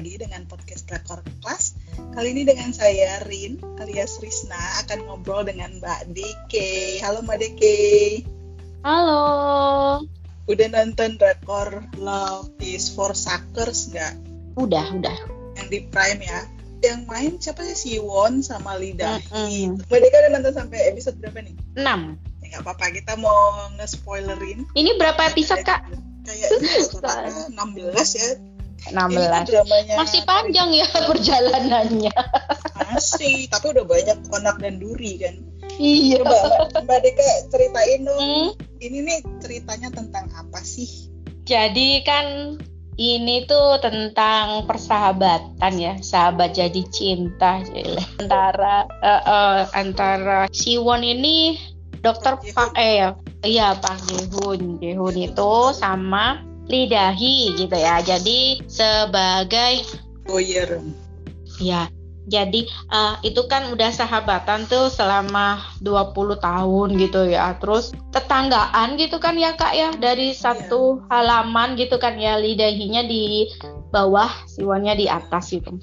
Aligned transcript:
Lagi 0.00 0.16
dengan 0.16 0.48
podcast 0.48 0.88
Drakor 0.88 1.20
Class. 1.44 1.76
Kali 2.16 2.32
ini 2.32 2.48
dengan 2.48 2.72
saya 2.72 3.20
Rin 3.28 3.60
alias 3.84 4.16
Risna 4.24 4.56
akan 4.80 5.04
ngobrol 5.04 5.44
dengan 5.44 5.76
Mbak 5.76 6.16
Dike. 6.16 7.04
Halo 7.04 7.20
Mbak 7.20 7.36
Dike. 7.36 7.76
Halo. 8.80 9.20
Udah 10.48 10.66
nonton 10.72 11.20
Drakor 11.20 11.84
Love 12.00 12.48
is 12.64 12.88
for 12.88 13.12
Suckers 13.12 13.92
nggak? 13.92 14.16
Udah, 14.56 14.88
udah. 14.88 15.20
Yang 15.60 15.68
di 15.68 15.78
Prime 15.92 16.24
ya. 16.24 16.48
Yang 16.80 17.00
main 17.04 17.32
siapa 17.36 17.60
sih? 17.68 18.00
Siwon 18.00 18.40
sama 18.40 18.80
Lidahi. 18.80 19.20
Mm-mm. 19.28 19.84
Mbak 19.84 19.98
Dike 20.00 20.16
udah 20.16 20.32
nonton 20.32 20.54
sampai 20.64 20.80
episode 20.88 21.20
berapa 21.20 21.44
nih? 21.44 21.52
6. 21.76 21.84
Ya 22.40 22.44
nggak 22.56 22.62
apa-apa, 22.64 22.88
kita 22.96 23.20
mau 23.20 23.68
nge-spoilerin. 23.76 24.64
Ini 24.72 24.96
berapa 24.96 25.28
episode, 25.28 25.60
Kak? 25.60 25.84
Kayaknya 26.24 26.88
rata-rata 26.88 27.52
16 27.52 28.16
ya. 28.16 28.28
Ini 28.88 28.96
16. 28.96 29.44
dramanya 29.44 29.94
Masih 30.00 30.20
panjang 30.24 30.70
ya 30.72 30.88
perjalanannya. 31.10 32.14
Masih, 32.80 33.46
tapi 33.52 33.76
udah 33.76 33.84
banyak 33.84 34.18
konak 34.26 34.56
dan 34.58 34.80
duri 34.80 35.20
kan. 35.20 35.34
Iya. 35.76 36.20
Coba 36.20 36.36
Mbak- 36.68 36.84
Mbak 36.84 36.98
Deka 37.04 37.26
ceritain 37.48 38.00
dong. 38.02 38.18
Hmm, 38.18 38.48
Ini 38.80 38.98
nih 39.04 39.18
ceritanya 39.38 39.88
tentang 39.92 40.26
apa 40.32 40.60
sih? 40.60 40.88
Jadi 41.44 42.00
kan 42.02 42.56
ini 42.96 43.44
tuh 43.44 43.80
tentang 43.80 44.68
persahabatan 44.68 45.72
ya, 45.76 45.96
sahabat 46.00 46.52
jadi 46.52 46.82
cinta 46.92 47.64
antara 48.18 48.84
eh, 49.00 49.22
eh, 49.24 49.60
antara 49.72 50.38
Siwon 50.52 51.00
ini 51.00 51.56
dokter 52.00 52.36
Pak 52.36 52.52
Pak 52.52 52.68
eh 52.76 52.92
ya, 53.00 53.08
iya 53.40 53.68
Pak 53.74 54.04
Jehun. 54.04 54.76
Jehun 54.78 55.16
itu 55.16 55.52
sama 55.72 56.44
Lidahi 56.70 57.58
gitu 57.58 57.74
ya. 57.74 57.98
Jadi 57.98 58.62
sebagai 58.70 59.82
Lawyer. 60.30 60.78
Ya, 61.58 61.90
jadi 62.30 62.62
eh, 62.70 63.14
itu 63.26 63.42
kan 63.50 63.74
udah 63.74 63.90
sahabatan 63.90 64.70
tuh 64.70 64.86
selama 64.86 65.58
20 65.82 66.38
tahun 66.38 66.88
gitu 66.94 67.26
ya. 67.26 67.58
Terus 67.58 67.90
tetanggaan 68.14 68.94
gitu 68.94 69.18
kan 69.18 69.34
ya 69.34 69.58
Kak 69.58 69.74
ya 69.74 69.90
dari 69.98 70.30
satu 70.30 71.02
halaman 71.10 71.74
gitu 71.74 71.98
kan 71.98 72.14
ya 72.16 72.38
lidahinya 72.38 73.02
di 73.02 73.50
bawah, 73.90 74.30
siwannya 74.46 74.94
di 74.94 75.06
atas 75.10 75.50
gitu. 75.50 75.74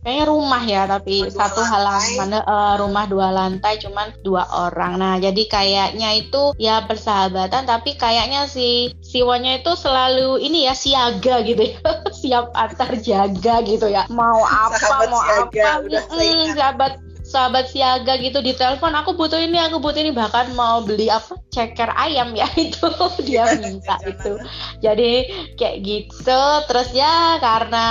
Kayaknya 0.00 0.24
rumah 0.26 0.62
ya, 0.64 0.82
tapi 0.88 1.28
dua 1.28 1.32
satu 1.32 1.60
halaman 1.60 2.28
eh, 2.32 2.74
rumah 2.80 3.04
dua 3.04 3.28
lantai 3.28 3.76
cuman 3.76 4.16
dua 4.24 4.48
orang. 4.48 4.96
Nah, 4.96 5.20
jadi 5.20 5.42
kayaknya 5.44 6.16
itu 6.16 6.56
ya 6.56 6.88
persahabatan 6.88 7.68
tapi 7.68 8.00
kayaknya 8.00 8.48
si 8.48 8.96
siwanya 9.04 9.60
itu 9.60 9.76
selalu 9.76 10.40
ini 10.40 10.64
ya 10.64 10.72
siaga 10.72 11.44
gitu 11.44 11.62
ya. 11.68 11.78
Siap 12.20 12.56
antar 12.56 12.96
jaga 12.96 13.60
gitu 13.60 13.86
ya. 13.86 14.08
Mau 14.08 14.40
apa, 14.64 14.76
Sahabat 14.80 15.08
mau 15.12 15.20
siaga, 15.20 15.64
apa. 15.68 15.84
udah 15.84 16.02
saingan. 16.08 16.56
sahabat 16.56 16.92
sahabat 17.22 17.70
siaga 17.70 18.18
gitu 18.18 18.42
di 18.42 18.58
telepon 18.58 18.90
aku 18.90 19.14
butuh 19.14 19.38
ini 19.38 19.54
aku 19.62 19.78
butuh 19.78 20.02
ini 20.02 20.10
bahkan 20.10 20.50
mau 20.58 20.82
beli 20.82 21.06
apa 21.06 21.38
ceker 21.54 21.94
ayam 21.94 22.34
ya 22.34 22.50
itu 22.58 22.90
dia 23.22 23.46
Iya, 23.46 23.54
minta 23.62 23.94
itu 24.02 24.34
jadi 24.82 25.12
kayak 25.54 25.78
gitu 25.86 26.42
terus 26.66 26.90
ya 26.90 27.38
karena 27.38 27.86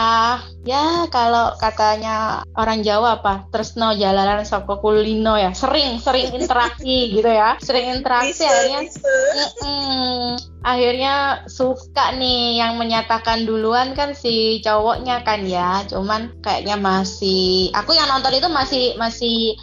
ya 0.68 1.08
kalau 1.08 1.56
katanya 1.56 2.44
orang 2.56 2.84
Jawa 2.84 3.24
apa? 3.24 3.48
Tresno 3.52 3.96
jalanan 3.96 4.44
soko 4.44 4.80
kulino 4.84 5.40
ya. 5.40 5.56
Sering 5.56 6.00
sering 6.04 6.36
interaksi 6.36 7.08
gitu 7.16 7.30
ya. 7.30 7.56
Sering 7.64 8.00
interaksi 8.00 8.44
Bisa, 8.44 8.48
akhirnya. 8.48 8.80
bisa. 8.84 9.16
Akhirnya 10.60 11.14
suka 11.48 12.12
nih 12.20 12.60
yang 12.60 12.76
menyatakan 12.76 13.48
duluan 13.48 13.96
kan 13.96 14.12
si 14.12 14.60
cowoknya 14.60 15.24
kan 15.24 15.48
ya. 15.48 15.88
Cuman 15.88 16.40
kayaknya 16.44 16.76
masih 16.76 17.72
aku 17.72 17.96
yang 17.96 18.12
nonton 18.12 18.36
itu 18.36 18.48
masih 18.52 19.00
masih 19.00 19.56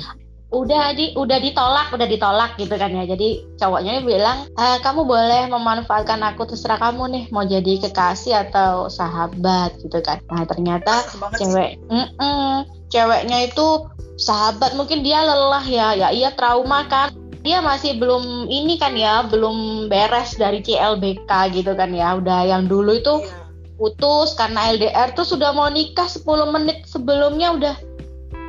udah 0.47 0.95
di. 0.95 1.11
Udah 1.15 1.39
ditolak 1.39 1.91
udah 1.91 2.07
ditolak 2.07 2.55
gitu 2.57 2.75
kan 2.75 2.91
ya. 2.91 3.05
Jadi 3.05 3.43
cowoknya 3.59 4.03
bilang 4.03 4.47
"Eh, 4.55 4.79
kamu 4.79 5.03
boleh 5.03 5.51
memanfaatkan 5.51 6.23
aku 6.23 6.47
terserah 6.47 6.79
kamu 6.79 7.03
nih 7.11 7.25
mau 7.35 7.43
jadi 7.43 7.83
kekasih 7.83 8.47
atau 8.47 8.87
sahabat 8.87 9.75
gitu 9.83 9.99
kan. 10.01 10.23
Nah 10.31 10.47
ternyata 10.47 11.03
cewek 11.35 11.79
Mm-mm. 11.91 12.63
ceweknya 12.89 13.51
itu 13.51 13.91
sahabat. 14.17 14.75
Mungkin 14.75 15.03
dia 15.03 15.23
lelah 15.23 15.67
ya. 15.67 15.89
Ya 15.95 16.09
iya 16.11 16.31
trauma 16.33 16.87
kan. 16.87 17.11
Dia 17.43 17.63
masih 17.63 17.99
belum 17.99 18.51
ini 18.51 18.75
kan 18.75 18.99
ya 18.99 19.23
belum 19.23 19.87
beres 19.87 20.35
dari 20.35 20.63
CLBK 20.63 21.31
gitu 21.55 21.75
kan 21.75 21.91
ya. 21.91 22.19
Udah 22.19 22.43
yang 22.43 22.67
dulu 22.67 22.95
itu 22.95 23.23
Iya. 23.23 23.47
putus 23.77 24.33
karena 24.35 24.73
LDR 24.73 25.13
tuh 25.13 25.23
sudah 25.23 25.53
mau 25.53 25.69
nikah 25.69 26.09
10 26.09 26.27
menit 26.49 26.89
sebelumnya 26.89 27.53
udah 27.53 27.75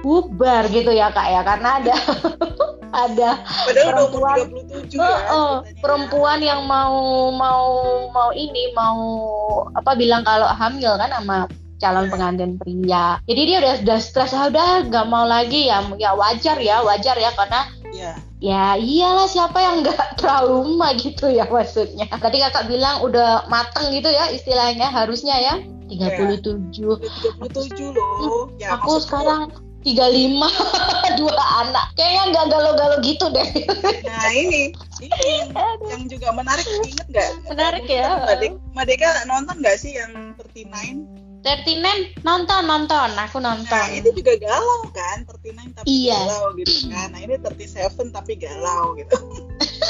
bubar 0.02 0.68
gitu 0.68 0.90
ya 0.90 1.10
kak 1.10 1.28
ya 1.28 1.42
karena 1.42 1.70
ada 1.80 1.96
ada 3.06 3.30
Padahal 3.44 4.08
perempuan. 4.10 4.38
37 4.48 4.98
Oh, 4.98 5.04
ya. 5.04 5.18
oh, 5.28 5.54
ceritanya. 5.60 5.82
perempuan 5.84 6.40
yang 6.40 6.62
mau 6.66 6.98
mau 7.30 7.66
mau 8.10 8.30
ini 8.32 8.72
mau 8.72 8.98
apa 9.74 9.94
bilang 9.94 10.24
kalau 10.24 10.48
hamil 10.48 10.96
kan 10.96 11.12
sama 11.12 11.38
calon 11.78 12.08
Iya. 12.08 12.12
pengantin 12.12 12.52
pria. 12.58 13.08
Jadi 13.24 13.42
dia 13.44 13.58
udah 13.62 13.74
udah 13.86 14.00
stres 14.00 14.34
ah, 14.34 14.50
udah 14.50 14.88
nggak 14.88 15.06
mau 15.06 15.26
lagi 15.26 15.70
ya 15.70 15.84
ya 15.96 16.12
wajar 16.14 16.58
ya 16.58 16.82
wajar 16.82 17.14
ya 17.14 17.30
karena 17.36 17.62
Iya. 17.88 18.12
ya 18.40 18.64
iyalah 18.76 19.28
siapa 19.28 19.58
yang 19.58 19.86
nggak 19.86 20.00
trauma 20.20 20.96
gitu 20.96 21.28
ya 21.28 21.46
maksudnya. 21.46 22.08
Tadi 22.10 22.38
kakak 22.40 22.66
bilang 22.66 23.04
udah 23.04 23.46
mateng 23.46 23.92
gitu 23.92 24.10
ya 24.10 24.32
istilahnya 24.32 24.90
harusnya 24.90 25.38
ya 25.38 25.54
37. 25.88 26.82
Udah 26.82 27.00
37 27.46 27.94
loh. 27.94 28.50
Ya, 28.58 28.74
Aku 28.76 28.98
sekarang 28.98 29.54
35 29.88 30.44
dua 31.20 31.44
anak. 31.64 31.86
Kayaknya 31.96 32.24
nggak 32.30 32.46
galau-galau 32.52 32.98
gitu 33.00 33.26
deh. 33.32 33.48
Nah 34.04 34.28
ini, 34.30 34.76
ini 35.00 35.32
yang 35.88 36.04
juga 36.06 36.36
menarik 36.36 36.68
inget 36.84 37.08
nggak? 37.08 37.30
Menarik 37.48 37.86
ya. 37.88 38.20
Mbak 38.20 38.36
Dek- 38.38 38.60
Mbak 38.76 38.86
Deka 38.86 39.10
nonton 39.26 39.56
nggak 39.58 39.78
sih 39.80 39.96
yang 39.96 40.12
39? 40.36 41.08
39 41.38 42.28
nonton 42.28 42.62
nonton 42.68 43.10
aku 43.16 43.40
nonton. 43.40 43.72
Nah 43.72 43.88
itu 43.90 44.12
juga 44.12 44.36
galau 44.36 44.84
kan, 44.92 45.24
39 45.24 45.72
tapi 45.72 45.86
Iya. 45.88 46.20
galau 46.20 46.52
gitu 46.60 46.92
kan. 46.92 47.08
Nah 47.16 47.20
ini 47.24 47.36
37 47.40 48.12
tapi 48.12 48.36
galau 48.36 48.92
gitu. 49.00 49.16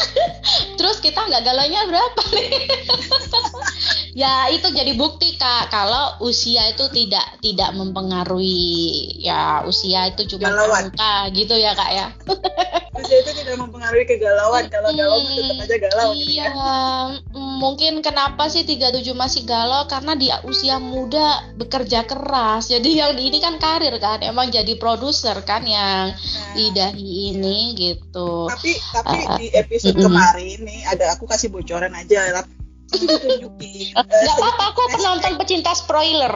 Terus 0.77 1.01
kita 1.01 1.17
nggak 1.17 1.41
galaunya 1.41 1.81
berapa 1.89 2.21
nih? 2.29 2.49
ya 4.21 4.49
itu 4.49 4.67
jadi 4.73 4.91
bukti 4.97 5.37
kak 5.37 5.69
kalau 5.69 6.17
usia 6.23 6.61
itu 6.73 6.85
tidak 6.93 7.25
tidak 7.43 7.69
mempengaruhi 7.77 9.17
ya 9.21 9.63
usia 9.67 10.09
itu 10.11 10.21
cuma 10.37 10.49
Galauan. 10.49 10.85
angka 10.93 11.29
gitu 11.33 11.53
ya 11.57 11.71
kak 11.77 11.91
ya. 11.93 12.07
Terus 12.97 13.11
itu 13.13 13.31
tidak 13.45 13.55
mempengaruhi 13.61 14.05
kegalauan. 14.09 14.65
Kalau 14.73 14.89
galau 14.93 15.19
Hmm, 15.19 15.35
tetap 15.37 15.57
aja 15.61 15.75
galau 15.77 16.09
gitu 16.17 16.31
iya, 16.31 16.43
ya. 16.43 16.53
mm, 17.33 17.53
mungkin 17.63 17.93
kenapa 18.05 18.49
sih 18.53 18.63
37 18.65 19.13
masih 19.13 19.41
galau 19.45 19.85
karena 19.91 20.13
di 20.21 20.27
usia 20.43 20.75
muda 20.81 21.21
bekerja 21.59 21.99
keras. 22.09 22.69
Jadi 22.73 22.89
yang 22.99 23.11
di 23.17 23.23
ini 23.29 23.37
kan 23.45 23.55
karir 23.63 23.95
kan, 24.01 24.19
emang 24.25 24.47
jadi 24.49 24.73
produser 24.81 25.37
kan 25.45 25.63
yang 25.65 26.13
Nah, 26.33 26.57
lidahi 26.57 27.33
ini 27.33 27.73
gitu. 27.77 28.49
tapi 28.49 28.71
tapi 28.95 29.17
Ah, 29.27 29.37
di 29.37 29.45
episode 29.53 29.97
mm-mm. 29.97 30.03
kemarin 30.05 30.57
nih 30.67 30.79
ada 30.87 31.05
aku 31.15 31.23
kasih 31.31 31.49
bocoran 31.53 31.93
aja 31.93 32.19
ditunjukin. 32.89 33.93
Nggak 33.97 34.35
apa-apa, 34.35 34.63
aku 34.71 34.81
penonton 34.93 35.33
pecinta 35.35 35.71
spoiler. 35.71 36.33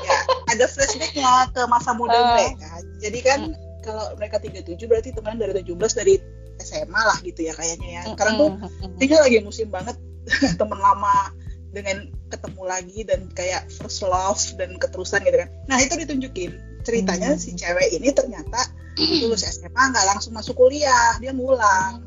ya, 0.00 0.18
ada 0.48 0.64
flashbacknya 0.64 1.30
ke 1.50 1.62
masa 1.66 1.90
muda 1.92 2.14
Eh. 2.14 2.24
mereka. 2.30 2.70
Jadi 3.00 3.18
kan 3.20 3.40
kalau 3.80 4.14
mereka 4.14 4.38
37 4.38 4.78
berarti 4.84 5.10
teman 5.10 5.36
dari 5.36 5.52
17 5.56 5.74
dari 5.92 6.14
SMA 6.56 6.96
lah 6.96 7.18
gitu 7.20 7.42
ya 7.42 7.52
kayaknya 7.52 7.88
ya. 7.90 8.02
Sekarang 8.08 8.34
tuh 8.36 8.50
Mm-mm. 8.54 8.96
kayaknya 8.96 9.18
lagi 9.20 9.38
musim 9.42 9.68
banget 9.68 9.96
teman 10.60 10.78
lama 10.78 11.34
dengan 11.68 12.06
ketemu 12.30 12.62
lagi 12.64 12.98
dan 13.02 13.26
kayak 13.30 13.66
first 13.68 14.00
love 14.00 14.38
dan 14.56 14.78
keterusan 14.78 15.20
gitu 15.22 15.36
kan. 15.36 15.50
Nah 15.66 15.78
itu 15.78 15.98
ditunjukin 15.98 16.54
ceritanya 16.84 17.34
Hmm. 17.34 17.40
si 17.40 17.50
cewek 17.52 17.90
ini 17.92 18.12
ternyata 18.12 18.70
lulus 18.94 19.42
SMA 19.42 19.90
nggak 19.90 20.06
langsung 20.06 20.32
masuk 20.32 20.54
kuliah, 20.54 21.18
dia 21.18 21.34
ngulang. 21.34 22.06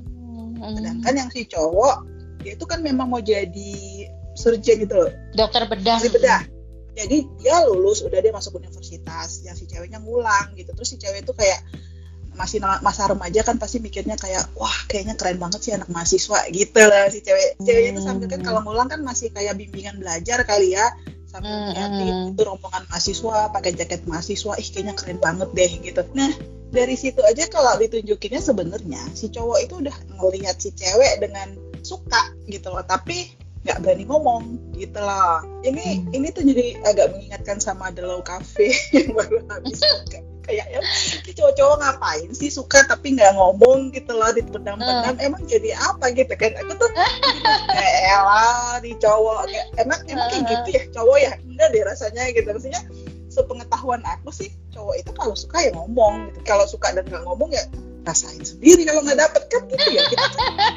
Sedangkan 0.58 1.14
yang 1.14 1.30
si 1.30 1.44
cowok 1.44 2.08
dia 2.48 2.56
itu 2.56 2.64
kan 2.64 2.80
memang 2.80 3.12
mau 3.12 3.20
jadi 3.20 3.76
surgeon 4.40 4.88
gitu 4.88 4.96
loh, 4.96 5.12
dokter 5.36 5.68
bedah. 5.68 6.00
ahli 6.00 6.08
bedah. 6.08 6.42
Jadi 6.98 7.28
dia 7.44 7.62
lulus, 7.68 8.02
udah 8.02 8.18
dia 8.24 8.32
masuk 8.34 8.58
universitas, 8.58 9.46
yang 9.46 9.54
si 9.54 9.70
ceweknya 9.70 10.00
ngulang 10.02 10.56
gitu. 10.56 10.72
Terus 10.74 10.90
si 10.90 10.98
cewek 10.98 11.28
itu 11.28 11.34
kayak 11.36 11.62
masih 12.38 12.62
masa 12.62 13.10
remaja 13.10 13.42
kan 13.42 13.58
pasti 13.58 13.82
mikirnya 13.82 14.14
kayak 14.14 14.46
wah 14.54 14.78
kayaknya 14.86 15.18
keren 15.18 15.42
banget 15.42 15.60
sih 15.66 15.74
anak 15.74 15.90
mahasiswa 15.90 16.46
gitu 16.54 16.82
lah 16.86 17.10
si 17.10 17.26
cewek 17.26 17.58
ceweknya 17.66 17.98
itu 17.98 18.02
sambil 18.06 18.30
kan 18.30 18.40
Hmm. 18.40 18.48
kalau 18.54 18.62
ngulang 18.62 18.88
kan 18.88 19.02
masih 19.02 19.34
kayak 19.34 19.58
bimbingan 19.58 19.98
belajar 19.98 20.46
kali 20.46 20.78
ya 20.78 20.86
sambil 21.26 21.50
Hmm, 21.50 21.74
ngeliatin 21.74 22.08
hmm. 22.14 22.32
itu 22.38 22.42
rombongan 22.46 22.86
mahasiswa 22.94 23.50
pakai 23.50 23.74
jaket 23.74 24.06
mahasiswa 24.06 24.54
ih 24.54 24.70
kayaknya 24.70 24.94
keren 24.94 25.18
banget 25.18 25.50
deh 25.58 25.72
gitu 25.82 26.02
nah 26.14 26.30
dari 26.70 26.94
situ 26.94 27.26
aja 27.26 27.50
kalau 27.50 27.74
ditunjukinnya 27.82 28.40
sebenarnya 28.40 29.02
si 29.18 29.34
cowok 29.34 29.58
itu 29.66 29.74
udah 29.82 29.96
ngelihat 30.22 30.62
si 30.62 30.70
cewek 30.78 31.18
dengan 31.18 31.58
suka 31.88 32.36
gitu 32.52 32.68
loh 32.68 32.84
tapi 32.84 33.32
nggak 33.64 33.84
berani 33.84 34.04
ngomong 34.08 34.44
gitu 34.76 35.00
lah 35.00 35.44
ini 35.64 36.04
hmm. 36.04 36.16
ini 36.16 36.28
tuh 36.32 36.44
jadi 36.44 36.80
agak 36.88 37.16
mengingatkan 37.16 37.60
sama 37.60 37.92
The 37.96 38.04
Low 38.04 38.24
Cafe 38.24 38.72
yang 38.96 39.16
baru 39.16 39.44
habis 39.48 39.80
kayak 40.48 40.68
ya 40.72 40.80
cowok-cowok 41.36 41.76
ngapain 41.84 42.32
sih 42.32 42.48
suka 42.48 42.88
tapi 42.88 43.20
nggak 43.20 43.36
ngomong 43.36 43.92
gitu 43.92 44.16
loh 44.16 44.32
dipendam-pendam. 44.32 45.20
Uh. 45.20 45.28
emang 45.28 45.44
jadi 45.44 45.76
apa 45.76 46.08
gitu? 46.16 46.32
Kan 46.40 46.56
aku 46.56 46.74
tuh 46.80 46.90
kayak 47.76 48.22
lah 48.24 48.80
di 48.80 48.96
cowok. 48.96 49.52
Kayak 49.52 49.68
emang 49.84 50.00
emang 50.08 50.28
kayak 50.32 50.44
gitu 50.48 50.68
ya 50.80 50.84
cowok 50.96 51.18
ya? 51.20 51.32
Enggak 51.44 51.68
deh 51.76 51.84
rasanya 51.84 52.24
gitu. 52.32 52.48
Maksudnya 52.48 52.82
sepengetahuan 53.28 54.02
aku 54.08 54.32
sih 54.32 54.50
cowok 54.72 54.96
itu 54.98 55.12
kalau 55.14 55.36
suka 55.36 55.68
ya 55.68 55.72
ngomong 55.76 56.32
gitu. 56.32 56.40
Kalau 56.48 56.66
suka 56.66 56.96
dan 56.96 57.04
nggak 57.06 57.28
ngomong 57.28 57.52
ya 57.52 57.68
rasain 58.08 58.40
sendiri 58.40 58.88
kalau 58.88 59.04
nggak 59.04 59.20
dapet 59.20 59.44
kan 59.52 59.62
gitu 59.68 59.90
ya 59.92 60.02
kita 60.08 60.26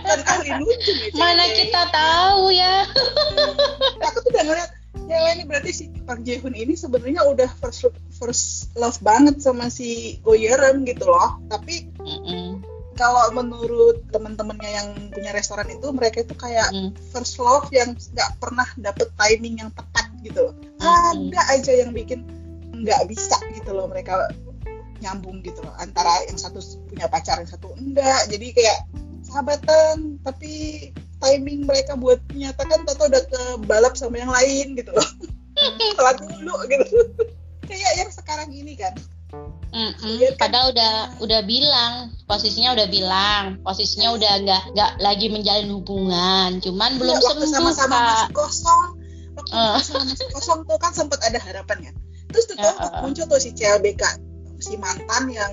kan 0.03 0.21
ahli 0.27 0.51
lucu 0.59 0.93
ya 0.99 1.15
mana 1.15 1.45
kita 1.55 1.83
tahu 1.95 2.51
ya 2.51 2.85
aku 4.03 4.19
tuh 4.27 4.31
udah 4.35 4.45
ngeliat 4.51 4.71
ya 5.07 5.19
ini 5.39 5.43
berarti 5.47 5.71
si 5.71 5.85
Park 6.03 6.27
Jae 6.27 6.43
Hoon 6.43 6.59
ini 6.59 6.75
sebenarnya 6.75 7.23
udah 7.23 7.47
first 7.63 7.87
first 8.11 8.75
love 8.75 8.99
banget 9.03 9.39
sama 9.39 9.71
si 9.71 10.19
Go 10.27 10.35
Yerim 10.35 10.83
gitu 10.83 11.07
loh 11.07 11.39
tapi 11.47 11.87
mm 12.03 12.19
-mm. 12.27 12.49
kalau 12.99 13.31
menurut 13.35 14.03
teman-temannya 14.11 14.71
yang 14.71 14.89
punya 15.15 15.31
restoran 15.31 15.71
itu 15.71 15.91
mereka 15.95 16.27
itu 16.27 16.35
kayak 16.35 16.67
mm. 16.75 16.91
first 17.15 17.39
love 17.39 17.71
yang 17.71 17.95
nggak 17.95 18.31
pernah 18.43 18.67
dapet 18.79 19.11
timing 19.15 19.63
yang 19.63 19.71
tepat 19.75 20.11
gitu 20.27 20.51
loh 20.51 20.55
-mm. 20.83 21.31
ada 21.31 21.41
aja 21.55 21.73
yang 21.75 21.95
bikin 21.95 22.27
nggak 22.71 23.03
bisa 23.11 23.37
gitu 23.55 23.71
loh 23.71 23.87
mereka 23.87 24.31
nyambung 25.01 25.41
gitu 25.43 25.61
loh 25.65 25.75
antara 25.81 26.13
yang 26.29 26.37
satu 26.37 26.61
punya 26.89 27.09
pacar 27.09 27.41
yang 27.41 27.51
satu 27.51 27.73
enggak. 27.77 28.29
Jadi 28.29 28.47
kayak 28.55 28.79
sahabatan 29.25 30.21
tapi 30.25 30.89
timing 31.21 31.69
mereka 31.69 31.95
buat 31.95 32.19
menyatakan 32.33 32.89
atau 32.89 33.07
udah 33.07 33.23
ke 33.29 33.43
balap 33.69 33.95
sama 33.95 34.17
yang 34.21 34.33
lain 34.33 34.77
gitu 34.77 34.91
loh. 34.93 35.09
Telat 35.97 36.19
dulu 36.25 36.57
gitu. 36.67 36.99
Kayak 37.71 37.93
yang 38.03 38.11
sekarang 38.11 38.51
ini 38.51 38.75
kan. 38.75 38.97
Mm 39.71 39.95
-mm, 39.95 40.17
kan? 40.19 40.33
Padahal 40.43 40.75
udah 40.75 40.95
udah 41.23 41.41
bilang 41.47 42.11
posisinya 42.27 42.75
udah 42.75 42.89
bilang. 42.91 43.45
Posisinya 43.63 44.17
udah 44.19 44.33
nggak 44.43 44.63
nggak 44.75 44.93
lagi 44.99 45.31
menjalin 45.31 45.71
hubungan, 45.71 46.59
cuman 46.59 46.99
belum 46.99 47.15
ya, 47.15 47.23
waktu 47.23 47.47
sembuh 47.47 47.55
sama-sama 47.55 47.99
masih 48.03 48.35
kosong, 48.35 48.85
waktu 49.39 49.55
uh. 49.55 49.79
sama 49.79 50.03
masih 50.11 50.29
kosong 50.35 50.59
tuh 50.67 50.79
kan 50.83 50.91
sempat 50.91 51.23
ada 51.23 51.39
harapan 51.39 51.79
ya. 51.87 51.93
Terus 52.35 52.45
tuh 52.51 52.57
uh, 52.59 52.67
uh. 52.67 53.07
muncul 53.07 53.31
tuh 53.31 53.39
si 53.39 53.55
CLBK 53.55 54.30
si 54.61 54.77
mantan 54.77 55.33
yang 55.33 55.53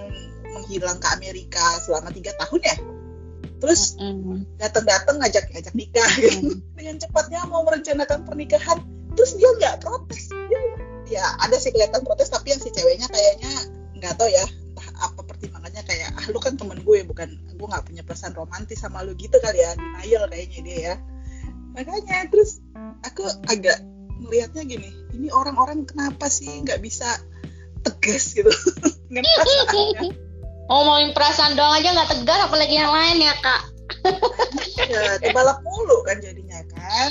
menghilang 0.53 0.99
ke 0.99 1.07
Amerika 1.15 1.63
selama 1.83 2.11
tiga 2.11 2.35
tahun 2.37 2.61
ya. 2.63 2.75
Terus 3.57 3.97
datang-datang 4.61 5.17
ngajak-ngajak 5.17 5.73
nikah 5.73 6.11
gitu. 6.21 6.61
dengan 6.77 6.95
cepatnya 7.01 7.41
mau 7.49 7.65
merencanakan 7.65 8.23
pernikahan. 8.27 8.79
Terus 9.17 9.33
dia 9.33 9.49
nggak 9.57 9.81
protes. 9.81 10.29
Dia, 10.29 10.61
ya 11.09 11.25
ada 11.41 11.57
sih 11.57 11.73
kelihatan 11.73 12.05
protes 12.05 12.29
tapi 12.29 12.53
yang 12.53 12.61
si 12.61 12.69
ceweknya 12.69 13.09
kayaknya 13.09 13.51
nggak 13.97 14.13
tahu 14.19 14.29
ya 14.29 14.45
entah 14.45 15.09
apa 15.09 15.25
pertimbangannya 15.25 15.81
kayak 15.89 16.13
ah 16.13 16.25
lu 16.29 16.37
kan 16.37 16.53
temen 16.53 16.77
gue 16.85 17.01
bukan 17.01 17.33
gue 17.33 17.67
nggak 17.67 17.85
punya 17.89 18.05
perasaan 18.05 18.37
romantis 18.37 18.85
sama 18.85 19.01
lu 19.01 19.17
gitu 19.17 19.33
kali 19.41 19.57
ya 19.57 19.73
denial 19.73 20.29
kayaknya 20.29 20.59
dia 20.61 20.77
ya. 20.77 20.95
Makanya 21.73 22.29
terus 22.29 22.61
aku 23.01 23.25
agak 23.49 23.81
melihatnya 24.21 24.65
gini 24.65 24.89
ini 25.17 25.33
orang-orang 25.33 25.85
kenapa 25.85 26.29
sih 26.29 26.49
nggak 26.61 26.81
bisa 26.81 27.07
tegas 27.87 28.35
gitu. 28.35 28.51
Ngomongin 30.67 31.15
perasaan 31.15 31.55
doang 31.55 31.79
aja 31.79 31.95
nggak 31.95 32.11
tegas 32.11 32.39
apalagi 32.43 32.75
yang 32.75 32.91
lain 32.91 33.23
ya 33.23 33.35
kak. 33.39 33.61
Ya 34.91 35.15
kebalap 35.23 35.63
mulu 35.63 36.03
kan 36.03 36.19
jadinya 36.19 36.59
kan? 36.75 37.09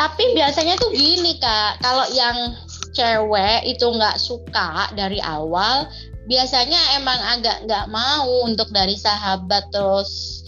Tapi 0.00 0.24
biasanya 0.32 0.80
tuh 0.80 0.88
gini 0.96 1.36
kak. 1.36 1.84
Kalau 1.84 2.08
yang 2.16 2.56
cewek 2.96 3.68
itu 3.68 3.84
nggak 3.84 4.16
suka 4.16 4.88
dari 4.96 5.20
awal 5.20 5.84
biasanya 6.24 6.96
emang 6.96 7.20
agak 7.36 7.68
nggak 7.68 7.86
mau 7.92 8.48
untuk 8.48 8.72
dari 8.72 8.96
sahabat 8.96 9.68
terus 9.68 10.40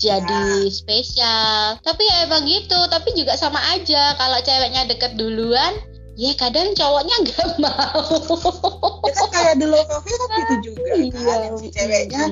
jadi 0.00 0.64
ya. 0.64 0.72
spesial. 0.72 1.76
Tapi 1.84 2.02
ya 2.08 2.24
emang 2.24 2.48
gitu. 2.48 2.80
Tapi 2.88 3.12
juga 3.12 3.36
sama 3.36 3.60
aja. 3.76 4.16
Kalau 4.16 4.40
ceweknya 4.40 4.88
deket 4.88 5.20
duluan 5.20 5.76
ya 6.20 6.32
kadang 6.36 6.76
cowoknya 6.76 7.16
nggak 7.24 7.48
mau 7.64 8.04
ya 9.08 9.12
kan 9.16 9.28
kayak 9.32 9.54
The 9.56 9.66
Love 9.72 9.88
kan 9.88 10.04
gitu 10.04 10.54
juga 10.68 10.92
kan 10.92 11.00
iya, 11.00 11.34
yang 11.48 11.56
si 11.56 11.68
ceweknya 11.72 12.22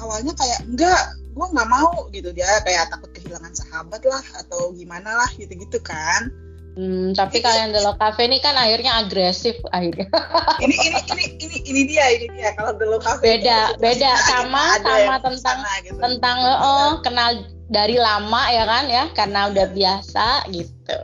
awalnya 0.00 0.32
kayak 0.32 0.60
enggak 0.64 1.02
gue 1.36 1.46
nggak 1.52 1.68
mau 1.68 2.08
gitu 2.16 2.32
dia 2.32 2.48
kayak 2.64 2.88
takut 2.88 3.12
kehilangan 3.12 3.52
sahabat 3.52 4.00
lah 4.08 4.24
atau 4.40 4.72
gimana 4.72 5.20
lah 5.20 5.30
gitu-gitu 5.36 5.76
kan 5.84 6.32
Hmm, 6.76 7.16
tapi 7.16 7.40
kalian 7.40 7.72
The 7.72 7.80
Love 7.80 7.96
Cafe 7.96 8.28
ini 8.28 8.36
kan 8.36 8.52
akhirnya 8.52 9.00
agresif 9.00 9.56
akhirnya. 9.72 10.12
ini 10.64 10.76
ini 10.76 11.00
ini 11.08 11.24
ini 11.40 11.56
ini 11.72 11.80
dia 11.88 12.04
ini 12.12 12.28
dia 12.36 12.52
kalau 12.52 12.76
The 12.76 12.84
Love 12.84 13.00
Cafe 13.00 13.24
beda 13.24 13.80
beda 13.80 14.12
sama 14.20 14.76
sama 14.84 15.16
tentang 15.24 15.58
gitu. 15.80 15.96
tentang 15.96 16.36
oh 16.44 17.00
kenal 17.00 17.48
dari 17.72 17.96
lama 17.96 18.52
ya 18.52 18.68
kan 18.68 18.84
ya 18.92 19.08
karena 19.16 19.48
udah 19.48 19.72
biasa 19.72 20.52
gitu. 20.52 20.98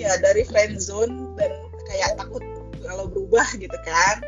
Iya 0.00 0.16
dari 0.16 0.48
friend 0.48 0.80
zone 0.80 1.36
dan 1.36 1.52
kayak 1.84 2.16
takut 2.16 2.40
kalau 2.80 3.04
berubah 3.12 3.44
gitu 3.60 3.76
kan. 3.84 4.24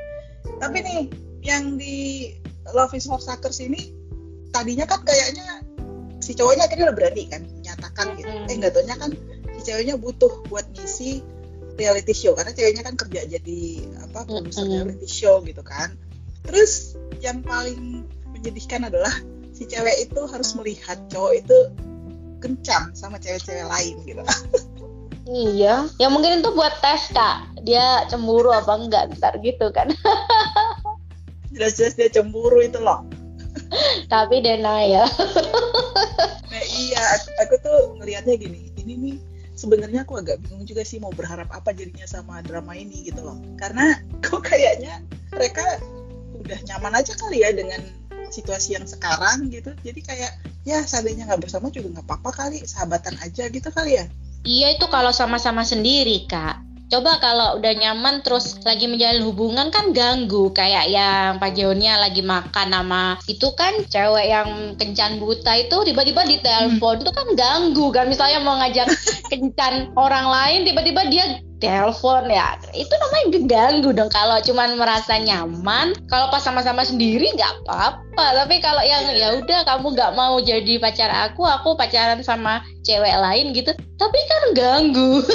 Tapi 0.60 0.84
nih 0.84 1.02
yang 1.40 1.80
di 1.80 2.28
Love 2.76 2.92
is 2.92 3.08
for 3.08 3.16
Suckers 3.16 3.64
ini 3.64 3.96
tadinya 4.52 4.84
kan 4.84 5.00
kayaknya 5.02 5.64
si 6.20 6.36
cowoknya 6.36 6.68
akhirnya 6.68 6.92
udah 6.92 6.96
berani 7.00 7.24
kan 7.32 7.42
menyatakan 7.48 8.20
gitu. 8.20 8.28
Eh 8.52 8.54
nggak 8.60 8.76
taunya 8.76 8.96
kan 9.00 9.16
si 9.56 9.60
ceweknya 9.64 9.96
butuh 9.96 10.44
buat 10.52 10.68
ngisi 10.76 11.24
reality 11.80 12.12
show 12.12 12.36
karena 12.36 12.52
ceweknya 12.52 12.84
kan 12.84 12.94
kerja 13.00 13.24
jadi 13.24 13.60
apa 14.04 14.28
produser 14.28 14.68
reality 14.68 15.08
show 15.08 15.40
gitu 15.40 15.64
kan. 15.64 15.96
Terus 16.44 17.00
yang 17.24 17.40
paling 17.40 18.04
menyedihkan 18.36 18.84
adalah 18.84 19.16
si 19.56 19.64
cewek 19.64 20.04
itu 20.04 20.20
harus 20.28 20.52
melihat 20.52 21.00
cowok 21.08 21.32
itu 21.40 21.58
kencang 22.42 22.92
sama 22.92 23.16
cewek-cewek 23.22 23.64
lain 23.64 23.96
gitu 24.04 24.20
Iya, 25.22 25.86
ya 26.02 26.08
mungkin 26.10 26.42
itu 26.42 26.50
buat 26.50 26.82
tes 26.82 27.14
kak. 27.14 27.62
Dia 27.62 28.06
cemburu 28.10 28.50
apa 28.50 28.74
enggak 28.74 29.14
ntar 29.18 29.38
gitu 29.38 29.70
kan. 29.70 29.94
Jelas-jelas 31.54 31.94
dia 31.94 32.10
cemburu 32.10 32.58
itu 32.58 32.82
loh. 32.82 33.06
Tapi 34.12 34.42
denial. 34.42 35.06
nah 36.50 36.64
iya, 36.74 37.02
aku, 37.14 37.28
aku 37.38 37.54
tuh 37.62 37.78
ngelihatnya 38.02 38.34
gini. 38.34 38.74
Ini 38.74 38.92
nih 38.98 39.16
sebenarnya 39.54 40.02
aku 40.02 40.18
agak 40.18 40.42
bingung 40.42 40.66
juga 40.66 40.82
sih 40.82 40.98
mau 40.98 41.14
berharap 41.14 41.46
apa 41.54 41.70
jadinya 41.70 42.08
sama 42.08 42.42
drama 42.42 42.74
ini 42.74 43.06
gitu 43.06 43.22
loh. 43.22 43.38
Karena 43.54 43.94
kok 44.26 44.42
kayaknya 44.42 45.06
mereka 45.30 45.78
udah 46.34 46.58
nyaman 46.66 46.98
aja 46.98 47.14
kali 47.14 47.46
ya 47.46 47.54
dengan 47.54 47.78
situasi 48.34 48.74
yang 48.74 48.90
sekarang 48.90 49.54
gitu. 49.54 49.70
Jadi 49.86 50.00
kayak 50.02 50.32
ya 50.66 50.82
seandainya 50.82 51.30
nggak 51.30 51.46
bersama 51.46 51.70
juga 51.70 52.00
nggak 52.00 52.06
apa-apa 52.10 52.30
kali, 52.34 52.58
sahabatan 52.66 53.14
aja 53.22 53.46
gitu 53.46 53.70
kali 53.70 54.02
ya. 54.02 54.10
Iya 54.42 54.74
itu 54.74 54.86
kalau 54.90 55.14
sama-sama 55.14 55.62
sendiri 55.62 56.26
kak. 56.26 56.58
Coba 56.92 57.16
kalau 57.24 57.56
udah 57.56 57.72
nyaman 57.72 58.20
terus 58.20 58.60
lagi 58.68 58.84
menjalin 58.84 59.24
hubungan 59.24 59.72
kan 59.72 59.96
ganggu 59.96 60.52
kayak 60.52 60.92
yang 60.92 61.40
Pak 61.40 61.56
Jonia 61.56 61.96
lagi 61.96 62.20
makan 62.20 62.68
sama 62.68 63.16
itu 63.24 63.48
kan 63.56 63.80
cewek 63.88 64.28
yang 64.28 64.76
kencan 64.76 65.16
buta 65.16 65.56
itu 65.56 65.72
tiba-tiba 65.88 66.20
di 66.28 66.36
telepon 66.44 67.00
hmm. 67.00 67.02
itu 67.08 67.12
kan 67.16 67.28
ganggu 67.32 67.86
kan 67.96 68.12
misalnya 68.12 68.44
mau 68.44 68.60
ngajak 68.60 68.92
kencan 69.32 69.88
orang 69.96 70.28
lain 70.28 70.68
tiba-tiba 70.68 71.00
dia 71.08 71.24
telepon 71.62 72.26
ya. 72.26 72.58
Itu 72.74 72.90
namanya 72.98 73.26
ganggu 73.46 73.90
dong 73.94 74.10
kalau 74.10 74.42
cuman 74.42 74.74
merasa 74.74 75.14
nyaman. 75.22 75.94
Kalau 76.10 76.26
pas 76.34 76.42
sama-sama 76.42 76.82
sendiri 76.82 77.30
nggak 77.38 77.62
apa-apa. 77.62 78.42
Tapi 78.42 78.58
kalau 78.58 78.82
yang 78.82 79.06
ya 79.14 79.38
udah 79.38 79.62
kamu 79.62 79.94
nggak 79.94 80.12
mau 80.18 80.42
jadi 80.42 80.82
pacar 80.82 81.30
aku 81.30 81.46
aku 81.46 81.78
pacaran 81.78 82.18
sama 82.26 82.66
cewek 82.82 83.14
lain 83.14 83.54
gitu 83.54 83.70
tapi 83.94 84.18
kan 84.26 84.42
ganggu. 84.58 85.22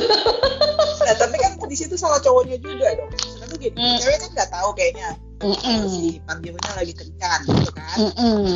Nah 1.08 1.16
tapi 1.16 1.40
kan 1.40 1.56
di 1.56 1.78
situ 1.80 1.96
salah 1.96 2.20
cowoknya 2.20 2.60
juga 2.60 2.92
dong. 3.00 3.08
Tuh 3.48 3.56
gini 3.56 3.80
mm. 3.80 3.98
cewek 4.04 4.18
kan 4.20 4.30
nggak 4.36 4.52
tahu 4.52 4.70
kayaknya. 4.76 5.16
Mm 5.40 5.56
-mm. 5.56 5.82
si 5.88 6.20
panggilnya 6.28 6.72
lagi 6.76 6.92
kencan 6.92 7.40
gitu 7.48 7.72
kan. 7.72 7.96
Mm 7.96 8.12
-mm. 8.12 8.48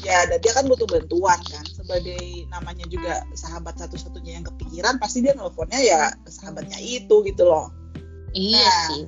ya 0.00 0.24
dan 0.24 0.40
dia 0.40 0.52
kan 0.56 0.64
butuh 0.64 0.88
bantuan 0.88 1.36
kan 1.52 1.66
sebagai 1.82 2.46
namanya 2.48 2.86
juga 2.86 3.26
sahabat 3.34 3.74
satu-satunya 3.82 4.38
yang 4.38 4.46
kepikiran 4.46 5.02
pasti 5.02 5.26
dia 5.26 5.34
nelfonnya 5.34 5.82
ya 5.82 6.14
ke 6.22 6.30
sahabatnya 6.30 6.78
itu 6.78 7.26
gitu 7.26 7.42
loh. 7.42 7.74
Iya 8.32 8.62
nah, 8.62 8.86
sih. 8.88 9.02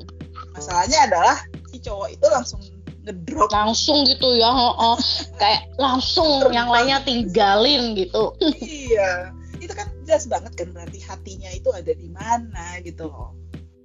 masalahnya 0.52 0.98
adalah 1.06 1.36
si 1.70 1.78
cowok 1.80 2.08
itu 2.10 2.26
langsung 2.28 2.60
ngedrop. 3.06 3.48
Langsung 3.54 4.02
gitu 4.10 4.34
ya 4.34 4.50
oh, 4.50 4.74
oh. 4.74 4.98
kayak 5.38 5.70
langsung 5.78 6.50
yang 6.50 6.66
lainnya 6.66 6.98
tinggalin 7.06 7.94
gitu. 7.94 8.34
Iya. 8.58 9.30
Itu 9.62 9.72
kan 9.72 9.88
jelas 10.04 10.26
banget 10.28 10.52
kan 10.58 10.68
berarti 10.74 10.98
hatinya 11.06 11.48
itu 11.54 11.70
ada 11.70 11.94
di 11.94 12.10
mana 12.10 12.82
gitu 12.82 13.08
loh. 13.08 13.32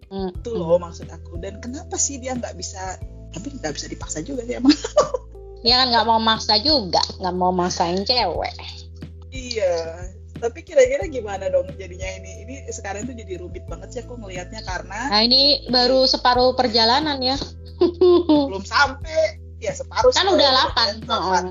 Mm, 0.10 0.34
itu 0.34 0.50
loh 0.58 0.82
maksud 0.82 1.08
aku. 1.14 1.38
Dan 1.38 1.62
kenapa 1.62 1.96
sih 1.96 2.18
dia 2.18 2.34
nggak 2.34 2.58
bisa 2.58 2.98
tapi 3.30 3.54
nggak 3.62 3.74
bisa 3.78 3.86
dipaksa 3.86 4.26
juga 4.26 4.42
sih 4.50 4.58
emang 4.58 4.74
dia 5.66 5.76
kan 5.84 5.88
nggak 5.92 6.08
mau 6.08 6.20
maksa 6.22 6.56
juga 6.64 7.04
nggak 7.20 7.36
mau 7.36 7.52
maksain 7.52 8.04
cewek. 8.08 8.56
Iya 9.30 10.10
tapi 10.40 10.64
kira-kira 10.64 11.06
gimana 11.12 11.52
dong 11.52 11.68
jadinya 11.76 12.08
ini? 12.16 12.48
Ini 12.48 12.56
sekarang 12.72 13.06
tuh 13.06 13.16
jadi 13.16 13.44
rumit 13.44 13.68
banget 13.68 13.92
sih 13.92 14.02
aku 14.08 14.16
ngelihatnya 14.16 14.64
karena 14.64 15.12
nah 15.12 15.22
ini 15.22 15.68
baru 15.68 16.08
separuh 16.08 16.56
perjalanan 16.56 17.20
ya. 17.20 17.36
Belum 18.50 18.64
sampai. 18.64 19.40
Ya 19.60 19.76
separuh 19.76 20.16
kan 20.16 20.24
udah 20.32 20.40
delapan. 20.40 21.44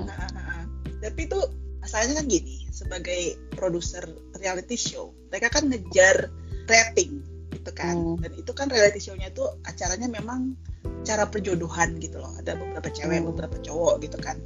Tapi 0.99 1.21
itu 1.29 1.39
asalnya 1.85 2.21
kan 2.21 2.25
gini 2.25 2.65
sebagai 2.73 3.37
produser 3.53 4.01
reality 4.41 4.75
show 4.75 5.13
mereka 5.29 5.61
kan 5.61 5.69
ngejar 5.69 6.33
rating 6.65 7.21
gitu 7.69 7.77
kan. 7.77 7.95
Hmm. 7.95 8.17
dan 8.17 8.31
itu 8.33 8.51
kan 8.57 8.67
reality 8.73 8.97
show-nya 8.97 9.29
itu 9.29 9.45
acaranya 9.61 10.09
memang 10.09 10.57
cara 11.05 11.29
perjodohan 11.29 12.01
gitu 12.01 12.17
loh. 12.17 12.33
Ada 12.41 12.57
beberapa 12.57 12.89
cewek 12.89 13.21
hmm. 13.21 13.29
beberapa 13.29 13.57
cowok 13.61 13.93
gitu 14.01 14.17
kan. 14.17 14.37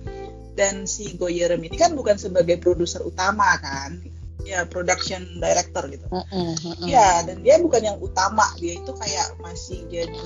Dan 0.54 0.86
si 0.86 1.18
Goyerem 1.18 1.64
ini 1.66 1.80
kan 1.80 1.98
bukan 1.98 2.20
sebagai 2.20 2.60
produser 2.62 3.02
utama 3.02 3.58
kan. 3.64 4.04
Ya 4.44 4.68
production 4.68 5.24
director 5.40 5.88
gitu. 5.88 6.04
Mm 6.12 6.52
-mm, 6.52 6.84
ya 6.84 7.24
dan 7.24 7.40
dia 7.48 7.64
bukan 7.64 7.80
yang 7.80 7.98
utama. 8.04 8.44
Dia 8.60 8.76
itu 8.76 8.92
kayak 8.92 9.40
masih 9.40 9.88
jadi 9.88 10.20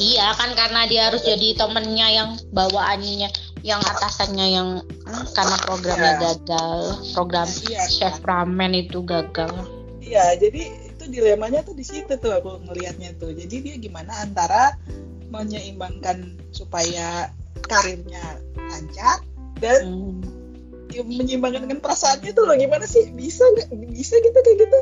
iya 0.00 0.32
kan 0.32 0.56
karena 0.56 0.88
dia 0.88 1.12
harus 1.12 1.20
jadi 1.20 1.60
temennya 1.60 2.08
yang 2.08 2.30
bawaannya 2.56 3.28
yang 3.60 3.84
atasannya 3.84 4.46
yang 4.48 4.68
hmm, 4.80 5.24
karena 5.36 5.56
programnya 5.60 6.12
ya. 6.16 6.20
gagal. 6.24 6.80
Program 7.12 7.48
ya, 7.68 7.84
chef 7.84 8.24
kan? 8.24 8.48
ramen 8.48 8.72
itu 8.72 9.04
gagal. 9.04 9.52
Iya 10.00 10.40
jadi 10.40 10.89
dilemanya 11.10 11.60
tuh 11.66 11.74
di 11.76 11.84
situ 11.84 12.16
tuh 12.16 12.32
aku 12.32 12.64
ngelihatnya 12.66 13.14
tuh. 13.18 13.34
Jadi 13.34 13.56
dia 13.62 13.76
gimana 13.76 14.24
antara 14.24 14.78
menyeimbangkan 15.30 16.38
supaya 16.50 17.30
karirnya 17.66 18.42
lancar 18.56 19.22
dan 19.62 19.80
hmm. 19.86 20.22
ya, 20.90 21.02
menyeimbangkan 21.06 21.66
dengan 21.66 21.80
perasaannya 21.82 22.30
tuh 22.34 22.44
loh 22.46 22.56
gimana 22.58 22.86
sih? 22.86 23.10
Bisa 23.14 23.42
nggak? 23.54 23.70
Bisa 23.90 24.18
gitu 24.18 24.38
kayak 24.42 24.58
gitu? 24.66 24.80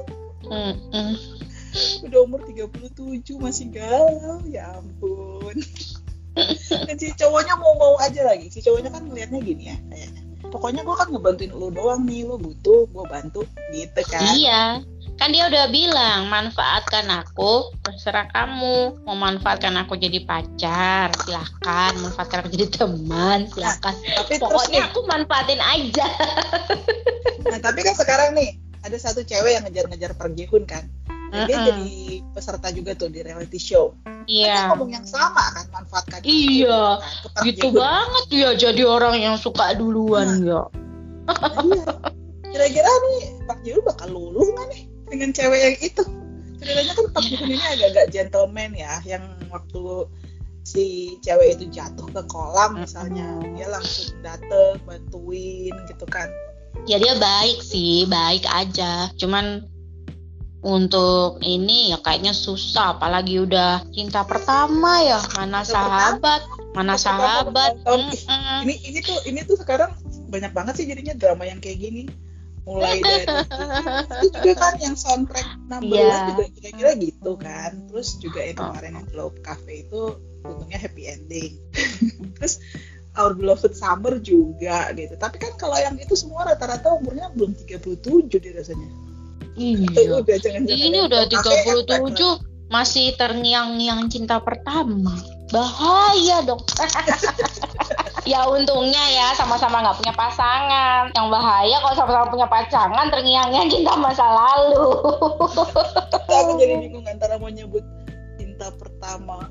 Mm 0.48 0.74
-mm. 0.94 1.12
udah 2.08 2.20
umur 2.24 2.40
37 2.48 3.36
masih 3.36 3.68
galau 3.68 4.40
ya 4.48 4.80
ampun. 4.80 5.60
Dan 6.88 6.96
si 6.96 7.12
cowoknya 7.18 7.58
mau-mau 7.58 7.98
aja 8.00 8.24
lagi. 8.24 8.48
Si 8.48 8.62
cowoknya 8.64 8.94
kan 8.94 9.04
ngelihatnya 9.04 9.40
gini 9.42 9.64
ya 9.74 9.76
kayaknya. 9.90 10.22
Pokoknya 10.48 10.80
gue 10.86 10.96
kan 10.96 11.08
ngebantuin 11.12 11.52
lu 11.52 11.68
doang 11.68 12.08
nih 12.08 12.24
lu 12.24 12.40
butuh 12.40 12.88
gue 12.88 13.04
bantu 13.04 13.44
gitu 13.74 14.00
kan. 14.08 14.32
Iya 14.32 14.62
kan 15.18 15.34
dia 15.34 15.50
udah 15.50 15.66
bilang 15.74 16.30
manfaatkan 16.30 17.10
aku 17.10 17.74
terserah 17.82 18.30
kamu 18.30 19.02
mau 19.02 19.18
manfaatkan 19.18 19.74
aku 19.74 19.98
jadi 19.98 20.22
pacar 20.22 21.10
silahkan 21.26 21.92
manfaatkan 21.98 22.46
aku 22.46 22.54
jadi 22.54 22.66
teman 22.70 23.50
silahkan 23.50 23.94
nah, 23.98 24.14
tapi 24.22 24.34
pokoknya 24.38 24.86
aku 24.86 25.02
manfaatin 25.10 25.58
aja 25.58 26.06
nah 27.50 27.58
tapi 27.58 27.82
kan 27.82 27.98
sekarang 27.98 28.38
nih 28.38 28.54
ada 28.86 28.94
satu 28.94 29.26
cewek 29.26 29.58
yang 29.58 29.66
ngejar-ngejar 29.66 30.14
pergihun 30.14 30.62
kan 30.62 30.86
dan 31.28 31.44
dia 31.44 31.58
jadi 31.60 32.24
peserta 32.32 32.72
juga 32.72 32.96
tuh 32.96 33.12
di 33.12 33.20
reality 33.20 33.60
show. 33.60 33.92
Iya. 34.24 34.72
Kan 34.72 34.80
ngomong 34.80 34.96
yang 34.96 35.04
sama 35.04 35.44
kan 35.52 35.66
manfaatkan. 35.76 36.24
Iya. 36.24 37.04
Kan, 37.36 37.44
gitu 37.44 37.68
banget 37.76 38.24
ya 38.32 38.50
jadi 38.56 38.82
orang 38.88 39.20
yang 39.20 39.36
suka 39.36 39.76
duluan 39.76 40.40
nah. 40.40 40.48
ya. 40.48 40.62
Nah, 41.28 41.52
iya. 41.68 41.84
Kira-kira 42.48 42.88
nih 42.88 43.44
Pak 43.44 43.58
Jiru 43.60 43.80
bakal 43.84 44.08
luluh 44.08 44.48
nggak 44.56 44.66
nih? 44.72 44.82
Dengan 45.10 45.30
cewek 45.32 45.60
yang 45.60 45.76
itu. 45.80 46.04
Ceritanya 46.58 46.92
kan 46.94 47.06
Pak 47.14 47.22
Dukun 47.30 47.50
ini 47.54 47.64
agak-agak 47.64 48.06
gentleman 48.10 48.70
ya 48.74 48.98
yang 49.06 49.24
waktu 49.48 50.10
si 50.66 51.16
cewek 51.24 51.56
itu 51.56 51.64
jatuh 51.72 52.08
ke 52.12 52.22
kolam 52.28 52.82
misalnya 52.82 53.40
dia 53.56 53.68
langsung 53.72 54.12
dateng 54.20 54.76
bantuin 54.84 55.72
gitu 55.88 56.06
kan. 56.10 56.28
Ya 56.84 57.00
dia 57.00 57.16
baik 57.16 57.62
sih 57.62 58.04
baik 58.10 58.44
aja. 58.50 59.08
Cuman 59.16 59.64
untuk 60.58 61.38
ini 61.46 61.94
ya 61.94 61.98
kayaknya 62.02 62.34
susah 62.34 62.98
apalagi 62.98 63.38
udah 63.38 63.86
cinta 63.94 64.26
pertama 64.26 65.00
ya. 65.06 65.22
Mana 65.38 65.62
cinta 65.62 65.78
sahabat 65.78 66.40
pertama, 66.42 66.74
mana 66.74 66.94
sahabat. 66.98 67.72
mm 67.86 68.10
-mm. 68.12 68.58
ini 68.66 68.74
ini 68.82 68.98
tuh 69.00 69.18
ini 69.30 69.40
tuh 69.46 69.56
sekarang 69.56 69.94
banyak 70.28 70.52
banget 70.52 70.74
sih 70.82 70.86
jadinya 70.90 71.14
drama 71.16 71.46
yang 71.48 71.62
kayak 71.62 71.80
gini 71.80 72.10
mulai 72.68 73.00
dari 73.08 73.24
itu 74.20 74.26
juga 74.36 74.52
kan 74.60 74.74
yang 74.76 74.92
soundtrack 74.92 75.48
number 75.72 75.96
yeah. 75.96 76.36
juga 76.36 76.44
kira-kira 76.52 76.90
gitu 77.00 77.32
kan. 77.40 77.70
Terus 77.88 78.08
juga 78.20 78.40
yang 78.44 78.58
kemarin 78.60 78.92
yang 79.00 79.08
Globe 79.08 79.38
Cafe 79.40 79.88
itu 79.88 80.20
untungnya 80.44 80.76
happy 80.76 81.08
ending. 81.08 81.56
Terus 82.36 82.60
Our 83.16 83.32
Beloved 83.34 83.72
Summer 83.72 84.20
juga 84.20 84.92
gitu. 84.92 85.16
Tapi 85.16 85.36
kan 85.40 85.56
kalau 85.56 85.80
yang 85.80 85.96
itu 85.96 86.12
semua 86.12 86.44
rata-rata 86.52 86.92
umurnya 86.92 87.32
belum 87.32 87.56
37 87.56 88.28
dia 88.28 88.52
rasanya. 88.52 88.88
Iya. 89.58 90.22
Udah, 90.22 90.36
jangan 90.38 90.62
-jangan 90.68 90.86
ini 90.86 90.98
udah 91.02 91.22
37 91.26 92.68
masih 92.68 93.16
terngiang-ngiang 93.16 94.12
cinta 94.12 94.38
pertama 94.44 95.16
bahaya 95.52 96.44
dong. 96.44 96.62
Ya 98.28 98.44
untungnya 98.44 99.00
ya 99.08 99.32
sama-sama 99.32 99.80
nggak 99.80 100.04
punya 100.04 100.12
pasangan. 100.12 101.08
Yang 101.16 101.28
bahaya 101.32 101.76
kalau 101.80 101.96
sama-sama 101.96 102.26
punya 102.28 102.44
pasangan 102.44 103.08
terngiang-ngiang 103.08 103.72
cinta 103.72 103.96
masa 103.96 104.28
lalu. 104.28 105.00
Aku 106.28 106.60
jadi 106.60 106.76
bingung 106.76 107.08
antara 107.08 107.40
mau 107.40 107.48
nyebut 107.48 107.80
cinta 108.36 108.68
pertama 108.76 109.48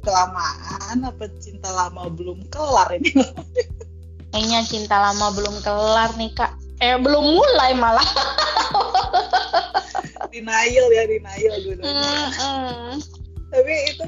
kelamaan 0.00 1.04
apa 1.04 1.28
cinta 1.36 1.68
lama 1.68 2.08
belum 2.16 2.48
kelar 2.48 2.96
ini. 2.96 3.12
Kayaknya 4.32 4.60
cinta 4.72 4.96
lama 4.96 5.28
belum 5.36 5.60
kelar 5.60 6.16
nih 6.16 6.32
kak. 6.32 6.56
Eh 6.80 6.96
belum 6.96 7.36
mulai 7.36 7.76
malah. 7.76 8.08
Denial 10.32 10.86
ya 10.96 11.04
denial 11.04 11.54
gue. 11.60 11.76
Mm 11.76 11.92
-hmm. 11.92 12.96
tapi 13.52 13.74
itu 13.92 14.04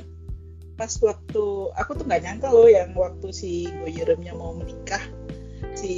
pas 0.77 0.93
waktu 1.01 1.45
aku 1.73 1.91
tuh 1.97 2.05
nggak 2.05 2.23
nyangka 2.23 2.49
loh 2.53 2.69
yang 2.69 2.93
waktu 2.93 3.33
si 3.33 3.69
Goyeremnya 3.81 4.37
mau 4.37 4.53
menikah 4.53 5.01
si 5.73 5.93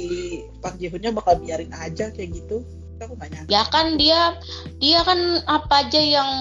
Pak 0.63 0.79
Jehunnya 0.79 1.11
bakal 1.11 1.39
biarin 1.43 1.71
aja 1.75 2.11
kayak 2.11 2.31
gitu. 2.35 2.63
Aku 2.99 3.15
nggak 3.15 3.29
nyangka. 3.31 3.51
Ya 3.51 3.63
kan 3.67 3.99
dia 3.99 4.39
dia 4.79 4.99
kan 5.03 5.43
apa 5.47 5.87
aja 5.87 5.99
yang 5.99 6.31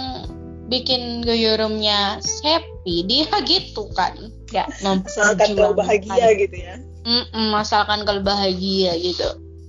bikin 0.71 1.27
Goyeremnya 1.27 2.23
happy 2.47 3.07
dia 3.11 3.27
gitu 3.43 3.91
kan. 3.99 4.15
Ya 4.55 4.71
asalkan 4.87 5.59
kalau 5.59 5.75
bahagia 5.75 6.31
gitu 6.39 6.57
ya. 6.57 6.79
Mm-mm, 7.03 7.55
asalkan 7.59 8.07
kalau 8.07 8.23
bahagia 8.23 8.95
gitu. 9.03 9.27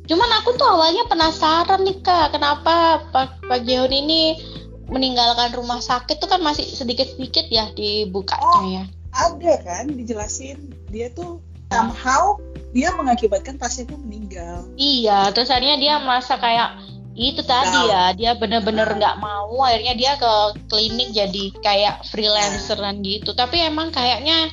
Cuman 0.09 0.29
aku 0.41 0.57
tuh 0.57 0.65
awalnya 0.65 1.05
penasaran 1.05 1.85
nih 1.85 2.01
kak 2.01 2.33
kenapa 2.33 3.05
Pak 3.13 3.45
Pak 3.45 3.65
Jehun 3.65 3.93
ini 3.93 4.37
meninggalkan 4.89 5.53
rumah 5.53 5.79
sakit 5.79 6.17
tuh 6.17 6.29
kan 6.29 6.41
masih 6.41 6.65
sedikit-sedikit 6.65 7.47
ya 7.49 7.69
dibukanya 7.73 8.57
oh, 8.59 8.65
ya. 8.65 8.83
Ada 9.09 9.53
kan 9.65 9.85
dijelasin 9.93 10.73
dia 10.89 11.09
tuh 11.13 11.41
somehow 11.69 12.37
dia 12.73 12.93
mengakibatkan 12.93 13.57
pasiennya 13.57 13.97
meninggal. 13.97 14.65
Iya, 14.77 15.33
terus 15.33 15.49
akhirnya 15.49 15.77
dia 15.81 15.95
merasa 16.01 16.37
kayak 16.37 16.77
itu 17.19 17.43
tadi 17.43 17.91
ya 17.91 18.15
dia 18.15 18.31
bener-bener 18.31 18.95
nggak 18.95 19.15
-bener 19.19 19.27
mau 19.27 19.59
akhirnya 19.67 19.91
dia 19.91 20.15
ke 20.15 20.33
klinik 20.71 21.11
jadi 21.11 21.45
kayak 21.59 22.07
freelanceran 22.07 23.03
gitu 23.03 23.35
tapi 23.35 23.59
emang 23.59 23.91
kayaknya 23.91 24.47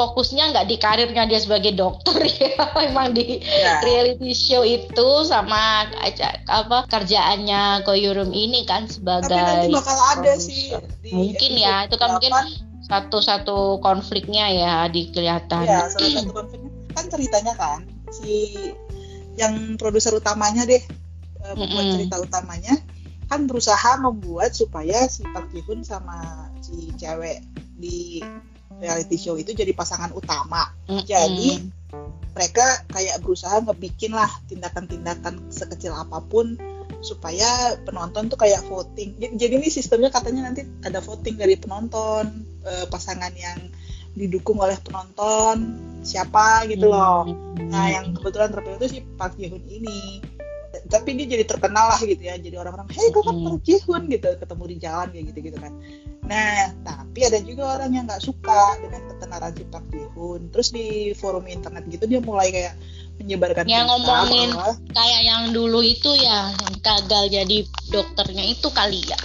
fokusnya 0.00 0.56
nggak 0.56 0.66
di 0.72 0.76
karirnya 0.80 1.28
dia 1.28 1.36
sebagai 1.36 1.76
dokter 1.76 2.16
ya. 2.40 2.56
Memang 2.72 3.12
di 3.12 3.44
ya. 3.44 3.84
reality 3.84 4.32
show 4.32 4.64
itu 4.64 5.08
sama 5.28 5.92
aja 6.00 6.40
apa 6.48 6.88
kerjaannya 6.88 7.84
Koyurum 7.84 8.32
ini 8.32 8.64
kan 8.64 8.88
sebagai 8.88 9.28
Tapi 9.28 9.68
nanti 9.68 9.76
bakal 9.76 9.98
ada 10.16 10.32
sih 10.40 10.72
mungkin 11.12 11.52
ya 11.60 11.84
itu 11.84 12.00
kan 12.00 12.16
mungkin 12.16 12.32
satu-satu 12.88 13.84
konfliknya 13.84 14.48
ya 14.48 14.74
di 14.88 15.12
kelihatan. 15.12 15.68
Ya 15.68 15.86
salah 15.92 16.24
satu 16.24 16.32
konfliknya. 16.32 16.70
Kan 16.96 17.04
ceritanya 17.12 17.52
kan 17.54 17.80
si 18.10 18.56
yang 19.38 19.76
produser 19.78 20.16
utamanya 20.16 20.66
deh 20.66 20.82
mm 21.44 21.54
-hmm. 21.54 21.90
cerita 21.96 22.16
utamanya 22.18 22.74
kan 23.30 23.46
berusaha 23.46 24.02
membuat 24.02 24.58
supaya 24.58 25.06
si 25.06 25.22
Park 25.30 25.54
Ji 25.54 25.62
Hoon 25.62 25.86
sama 25.86 26.50
si 26.58 26.90
cewek 26.98 27.46
di 27.78 28.18
reality 28.80 29.16
show 29.20 29.36
itu 29.36 29.52
jadi 29.52 29.70
pasangan 29.76 30.10
utama. 30.16 30.72
Mm-hmm. 30.88 31.04
Jadi 31.06 31.50
mereka 32.32 32.64
kayak 32.90 33.20
berusaha 33.20 33.60
ngebikin 33.62 34.16
lah 34.16 34.30
tindakan-tindakan 34.48 35.52
sekecil 35.52 35.92
apa 35.92 36.22
pun 36.24 36.56
supaya 37.00 37.76
penonton 37.84 38.28
tuh 38.28 38.38
kayak 38.40 38.64
voting. 38.66 39.16
Jadi 39.18 39.52
ini 39.60 39.68
sistemnya 39.68 40.12
katanya 40.12 40.50
nanti 40.50 40.66
ada 40.84 41.00
voting 41.00 41.36
dari 41.36 41.56
penonton 41.56 42.44
eh, 42.64 42.86
pasangan 42.88 43.32
yang 43.36 43.58
didukung 44.14 44.58
oleh 44.58 44.76
penonton 44.82 45.78
siapa 46.02 46.66
gitu 46.66 46.90
loh. 46.90 47.28
Nah 47.70 47.86
yang 47.92 48.16
kebetulan 48.16 48.50
terpilih 48.50 48.78
itu 48.82 48.88
si 48.90 48.98
Park 49.16 49.38
Ji 49.38 49.48
Hoon 49.52 49.64
ini. 49.68 50.24
Tapi 50.70 51.18
dia 51.18 51.26
jadi 51.38 51.44
terkenal 51.46 51.94
lah 51.94 52.00
gitu 52.02 52.22
ya. 52.22 52.38
Jadi 52.38 52.54
orang-orang, 52.54 52.90
hei 52.94 53.10
kok 53.10 53.26
kan 53.26 53.36
Park 53.42 53.60
Ji 53.62 53.78
Hoon 53.86 54.06
gitu 54.10 54.28
ketemu 54.38 54.64
di 54.66 54.76
jalan 54.78 55.06
kayak 55.10 55.24
gitu 55.34 55.38
gitu 55.50 55.58
kan. 55.58 55.72
Nah, 56.30 56.70
tapi 56.86 57.26
ada 57.26 57.42
juga 57.42 57.74
orang 57.74 57.90
yang 57.90 58.06
nggak 58.06 58.22
suka 58.22 58.78
dengan 58.78 59.02
ketenaran 59.10 59.50
cipta 59.50 59.82
Bihun 59.90 60.46
terus 60.54 60.70
di 60.70 61.10
forum 61.18 61.42
internet 61.50 61.90
gitu 61.90 62.06
dia 62.06 62.22
mulai 62.22 62.54
kayak 62.54 62.78
menyebarkan 63.18 63.66
yang 63.66 63.90
ngomongin 63.90 64.54
bahwa 64.54 64.78
kayak 64.94 65.22
yang 65.26 65.50
dulu 65.50 65.82
itu 65.82 66.10
ya 66.22 66.54
yang 66.54 66.76
gagal 66.78 67.24
jadi 67.34 67.58
dokternya 67.90 68.44
itu 68.46 68.68
kali 68.70 69.02
ya 69.10 69.18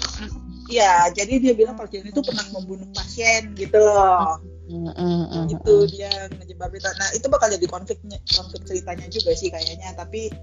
Iya, 0.66 1.14
jadi 1.14 1.34
dia 1.38 1.54
bilang 1.54 1.78
Jin 1.94 2.10
itu 2.10 2.26
pernah 2.26 2.42
membunuh 2.50 2.90
pasien 2.90 3.54
gitu 3.54 3.78
loh. 3.78 4.42
Mm, 4.66 4.90
mm, 4.98 5.24
mm, 5.30 5.46
Itu 5.62 5.86
dia 5.94 6.10
ngejebar 6.34 6.74
berita. 6.74 6.90
Nah, 6.98 7.14
itu 7.14 7.30
bakal 7.30 7.54
jadi 7.54 7.70
konfliknya 7.70 8.18
konflik 8.34 8.66
ceritanya 8.66 9.06
juga 9.14 9.38
sih 9.38 9.54
kayaknya, 9.54 9.94
tapi 9.94 10.34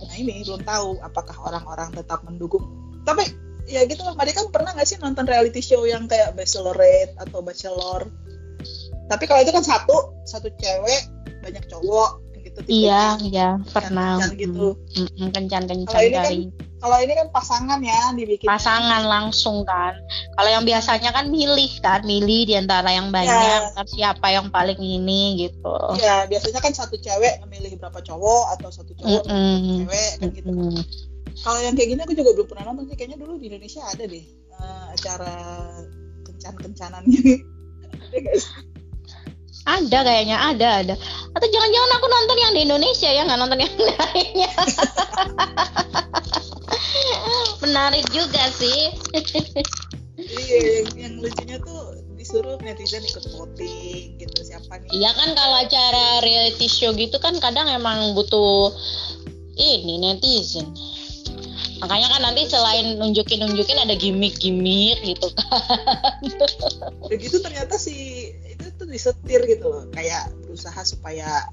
nah 0.00 0.16
ini 0.16 0.48
belum 0.48 0.64
tahu 0.64 0.96
apakah 1.04 1.36
orang-orang 1.44 1.92
tetap 1.92 2.24
mendukung. 2.24 2.64
Tapi 3.04 3.28
ya 3.70 3.86
gitu 3.86 4.02
loh, 4.02 4.12
Madi 4.12 4.34
kan 4.34 4.50
pernah 4.50 4.74
nggak 4.74 4.84
sih 4.84 4.98
nonton 4.98 5.24
reality 5.24 5.62
show 5.62 5.86
yang 5.86 6.04
kayak 6.04 6.34
Bachelorette 6.34 7.14
atau 7.16 7.38
Bachelor? 7.40 8.10
Tapi 9.06 9.24
kalau 9.24 9.40
itu 9.40 9.50
kan 9.50 9.62
satu, 9.62 10.18
satu 10.22 10.50
cewek, 10.54 11.02
banyak 11.40 11.64
cowok 11.66 12.10
gitu 12.40 12.58
iya 12.72 13.20
tipenya. 13.20 13.60
iya 13.60 13.68
pernah 13.68 14.16
Kencan 14.16 14.32
gitu. 14.40 14.66
Mm, 14.96 15.08
mm, 15.12 15.28
kencan 15.30 15.62
kencan 15.68 15.92
Kalau 15.92 16.00
ini 16.02 16.16
kan 16.16 16.32
Kalau 16.80 16.96
ini 16.96 17.12
kan 17.12 17.28
pasangan 17.28 17.78
ya 17.84 18.00
dibikin. 18.16 18.48
pasangan 18.48 19.02
langsung 19.04 19.68
kan 19.68 19.92
kalau 20.32 20.48
yang 20.48 20.64
biasanya 20.64 21.12
kan 21.12 21.28
milih 21.28 21.68
kan 21.84 22.00
milih 22.00 22.48
di 22.48 22.56
antara 22.56 22.88
yang 22.88 23.12
banyak 23.12 23.76
Ya. 23.76 23.84
siapa 23.84 24.32
yang 24.32 24.48
paling 24.48 24.80
ini 24.80 25.36
gitu 25.44 25.76
Ya, 26.00 26.24
biasanya 26.24 26.64
kan 26.64 26.72
satu 26.72 26.96
cewek 26.96 27.44
memilih 27.44 27.76
berapa 27.76 28.00
cowok 28.00 28.56
atau 28.56 28.72
satu 28.72 28.96
cowok 28.96 29.28
Mm-mm. 29.28 29.84
cewek 29.84 30.10
kan 30.16 30.28
gitu. 30.32 30.48
Mm-mm. 30.48 30.74
Kalau 31.40 31.60
yang 31.62 31.74
kayak 31.78 31.88
gini 31.94 32.00
aku 32.02 32.14
juga 32.18 32.30
belum 32.34 32.48
pernah 32.50 32.64
nonton 32.72 32.90
sih. 32.90 32.96
Kayaknya 32.98 33.18
dulu 33.22 33.38
di 33.38 33.46
Indonesia 33.52 33.82
ada 33.86 34.04
deh 34.04 34.24
eh, 34.26 34.84
acara 34.94 35.34
kencan-kencanan 36.26 37.02
gitu. 37.14 37.40
Ada 39.68 39.98
kayaknya 40.02 40.36
ada 40.40 40.68
ada 40.82 40.94
atau 41.30 41.46
jangan-jangan 41.46 41.90
aku 41.94 42.06
nonton 42.10 42.38
yang 42.42 42.52
di 42.58 42.60
Indonesia 42.66 43.06
ya 43.06 43.22
nggak 43.22 43.38
nonton 43.38 43.60
yang 43.62 43.74
lainnya 44.02 44.50
menarik 47.62 48.04
juga 48.10 48.50
sih 48.50 48.90
Iya, 50.20 50.84
yang, 50.84 50.88
yang 50.94 51.14
lucunya 51.18 51.56
tuh 51.64 52.06
disuruh 52.14 52.60
netizen 52.60 53.02
ikut 53.02 53.24
voting 53.34 54.20
gitu 54.20 54.38
siapa 54.44 54.78
nih? 54.84 54.90
Iya 54.92 55.10
kan 55.16 55.32
kalau 55.32 55.56
acara 55.64 56.06
reality 56.20 56.68
show 56.68 56.92
gitu 56.92 57.16
kan 57.18 57.34
kadang 57.40 57.66
emang 57.66 58.12
butuh 58.12 58.70
ini 59.56 59.96
netizen. 59.96 60.70
Makanya 61.80 62.08
kan 62.12 62.20
nanti 62.28 62.44
selain 62.44 63.00
nunjukin-nunjukin 63.00 63.78
ada 63.80 63.96
gimmick-gimmick 63.96 65.00
gitu 65.04 65.26
kan. 65.32 66.20
Gitu 67.10 67.36
ternyata 67.42 67.74
si 67.80 68.28
itu 68.46 68.70
tuh 68.76 68.86
disetir 68.86 69.42
gitu 69.48 69.66
loh, 69.66 69.84
kayak 69.90 70.30
berusaha 70.44 70.78
supaya 70.86 71.48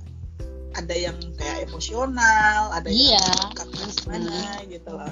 ada 0.77 0.93
yang 0.93 1.17
kayak 1.39 1.65
emosional, 1.71 2.69
ada 2.69 2.85
Iya. 2.91 3.23
yang 3.57 3.91
gimana 3.97 4.61
gitu 4.69 4.91
loh. 4.93 5.11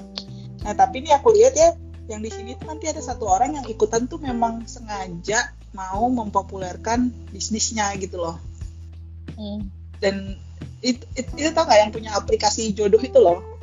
Nah 0.62 0.74
tapi 0.77 1.01
ini 1.01 1.10
aku 1.15 1.34
lihat 1.34 1.57
ya, 1.57 1.74
yang 2.12 2.22
di 2.22 2.29
sini 2.29 2.53
tuh 2.60 2.69
nanti 2.69 2.86
ada 2.91 3.01
satu 3.01 3.25
orang 3.25 3.57
yang 3.57 3.65
ikutan 3.65 4.05
tuh 4.05 4.22
memang 4.22 4.69
sengaja 4.69 5.55
mau 5.74 6.05
mempopulerkan 6.12 7.10
bisnisnya 7.34 7.89
gitu 7.98 8.22
loh. 8.22 8.38
Hmm. 9.34 9.67
Dan 9.98 10.38
itu, 10.86 11.01
itu, 11.17 11.31
itu 11.39 11.50
tau 11.55 11.65
nggak 11.65 11.79
yang 11.81 11.91
punya 11.91 12.12
aplikasi 12.13 12.75
jodoh 12.77 13.01
itu 13.01 13.17
loh? 13.17 13.54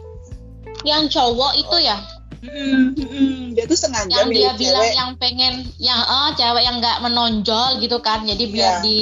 Yang 0.82 1.02
cowok 1.14 1.52
itu 1.58 1.76
ya, 1.78 1.98
Mm, 2.42 2.98
mm, 2.98 3.06
mm. 3.06 3.42
Dia 3.54 3.70
tuh 3.70 3.78
sengaja 3.78 4.10
yang 4.18 4.34
dia 4.34 4.50
bilang 4.58 4.82
cewek. 4.82 4.98
yang 4.98 5.10
pengen 5.14 5.54
yang 5.78 6.02
oh 6.02 6.34
cewek 6.34 6.66
yang 6.66 6.82
nggak 6.82 6.98
menonjol 6.98 7.78
gitu 7.78 8.02
kan. 8.02 8.26
Jadi 8.26 8.50
Iya. 8.50 8.52
biar 8.52 8.74
di 8.82 9.00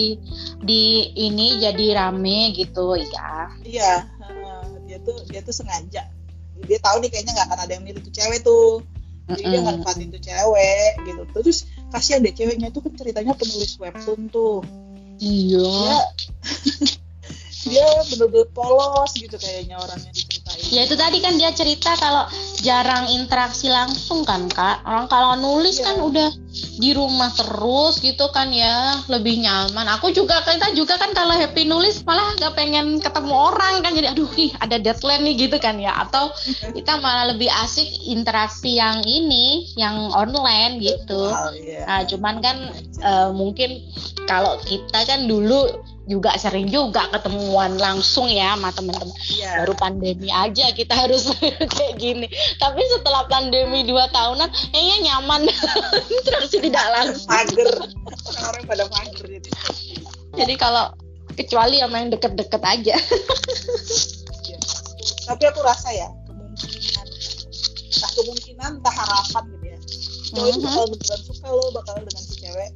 di 0.61 0.83
ini 1.17 1.57
jadi 1.57 1.87
rame 1.97 2.53
gitu 2.53 3.01
ya. 3.01 3.49
Iya, 3.65 4.05
heeh. 4.05 4.61
dia 4.85 4.99
tuh 5.01 5.17
dia 5.33 5.41
tuh 5.41 5.57
sengaja. 5.57 6.05
Dia 6.69 6.79
tahu 6.85 7.01
nih 7.01 7.09
kayaknya 7.09 7.33
nggak 7.33 7.49
akan 7.49 7.61
ada 7.65 7.73
yang 7.81 7.85
milih 7.89 8.05
tuh 8.05 8.13
cewek 8.13 8.45
tuh. 8.45 8.85
Jadi 9.33 9.43
dia 9.49 9.61
Mm-mm. 9.65 9.81
manfaatin 9.81 10.13
tuh 10.13 10.21
cewek 10.21 10.93
gitu. 11.09 11.23
Terus 11.41 11.59
kasihan 11.89 12.21
deh 12.21 12.37
ceweknya 12.37 12.69
tuh 12.69 12.85
kan 12.85 12.93
ceritanya 12.93 13.33
penulis 13.41 13.81
webtoon 13.81 14.29
tuh. 14.29 14.61
Iya. 15.17 15.65
Dia 15.65 15.99
dia 17.73 17.87
bener-bener 18.09 18.49
polos 18.53 19.13
gitu 19.17 19.37
kayaknya 19.41 19.81
orangnya 19.81 20.13
diceritain. 20.13 20.30
Ya 20.71 20.87
itu 20.87 20.95
tadi 20.95 21.19
kan 21.19 21.35
dia 21.35 21.51
cerita 21.51 21.99
kalau 21.99 22.31
jarang 22.63 23.11
interaksi 23.11 23.67
langsung 23.67 24.23
kan 24.23 24.47
kak. 24.47 24.87
Orang 24.87 25.11
kalau 25.11 25.35
nulis 25.35 25.83
Iya. 25.83 25.87
kan 25.91 25.97
udah 26.07 26.29
di 26.79 26.91
rumah 26.95 27.31
terus 27.35 27.99
gitu 27.99 28.31
kan 28.31 28.55
ya 28.55 28.99
lebih 29.11 29.43
nyaman. 29.43 29.87
Aku 29.99 30.15
juga 30.15 30.43
kita 30.47 30.71
juga 30.75 30.95
kan 30.95 31.11
kalau 31.11 31.35
happy 31.35 31.67
nulis 31.67 32.03
malah 32.07 32.35
gak 32.39 32.55
pengen 32.55 33.03
ketemu 33.03 33.35
orang 33.35 33.83
kan 33.83 33.93
jadi 33.95 34.15
aduh 34.15 34.31
ih 34.39 34.51
ada 34.63 34.79
deadline 34.79 35.27
nih 35.27 35.47
gitu 35.51 35.57
kan 35.59 35.79
ya. 35.83 35.91
Atau 36.07 36.31
kita 36.77 37.03
malah 37.03 37.35
lebih 37.35 37.51
asik 37.51 37.91
interaksi 38.07 38.79
yang 38.79 39.03
ini 39.03 39.67
yang 39.75 40.11
online 40.15 40.79
gitu. 40.79 41.35
Iya. 41.59 41.83
Nah 41.87 42.01
cuman 42.07 42.35
kan 42.39 42.57
eh, 43.03 43.29
mungkin 43.35 43.83
kalau 44.31 44.55
kita 44.63 45.03
kan 45.03 45.27
dulu 45.27 45.67
juga 46.11 46.35
sering 46.35 46.67
juga 46.67 47.07
ketemuan 47.09 47.79
langsung 47.79 48.27
ya 48.27 48.59
sama 48.59 48.75
teman-teman 48.75 49.15
Iya. 49.31 49.63
baru 49.63 49.75
pandemi 49.79 50.27
aja 50.27 50.75
kita 50.75 50.91
harus 50.93 51.31
kayak 51.79 51.95
gini 51.97 52.27
tapi 52.59 52.83
setelah 52.91 53.25
pandemi 53.25 53.87
dua 53.87 54.11
tahunan 54.11 54.51
kayaknya 54.69 54.97
nyaman 55.07 55.47
terus 56.27 56.51
tidak 56.51 56.83
langsung 56.91 57.31
Mager. 57.31 57.71
Orang-orang 58.27 58.63
pada 58.67 58.85
mager 58.91 59.27
gitu. 59.31 59.49
jadi 60.35 60.55
kalau 60.59 60.91
kecuali 61.33 61.79
sama 61.79 61.97
yang 61.97 62.11
deket-deket 62.11 62.63
aja 62.63 62.97
Iya. 64.43 64.59
Tapi 65.27 65.43
aku 65.47 65.63
rasa 65.63 65.95
ya 65.95 66.11
kemungkinan, 66.27 67.07
entah 67.87 68.11
kemungkinan, 68.19 68.71
entah 68.83 68.95
harapan 68.95 69.45
gitu 69.47 69.67
ya. 69.67 69.79
Cowok 70.31 70.49
itu 70.49 70.59
Mhm. 70.59 70.67
bakal 70.67 70.85
beneran 70.91 71.21
suka 71.23 71.47
lo 71.49 71.65
bakal 71.71 71.95
dengan 72.03 72.19
si 72.19 72.35
cewek. 72.37 72.71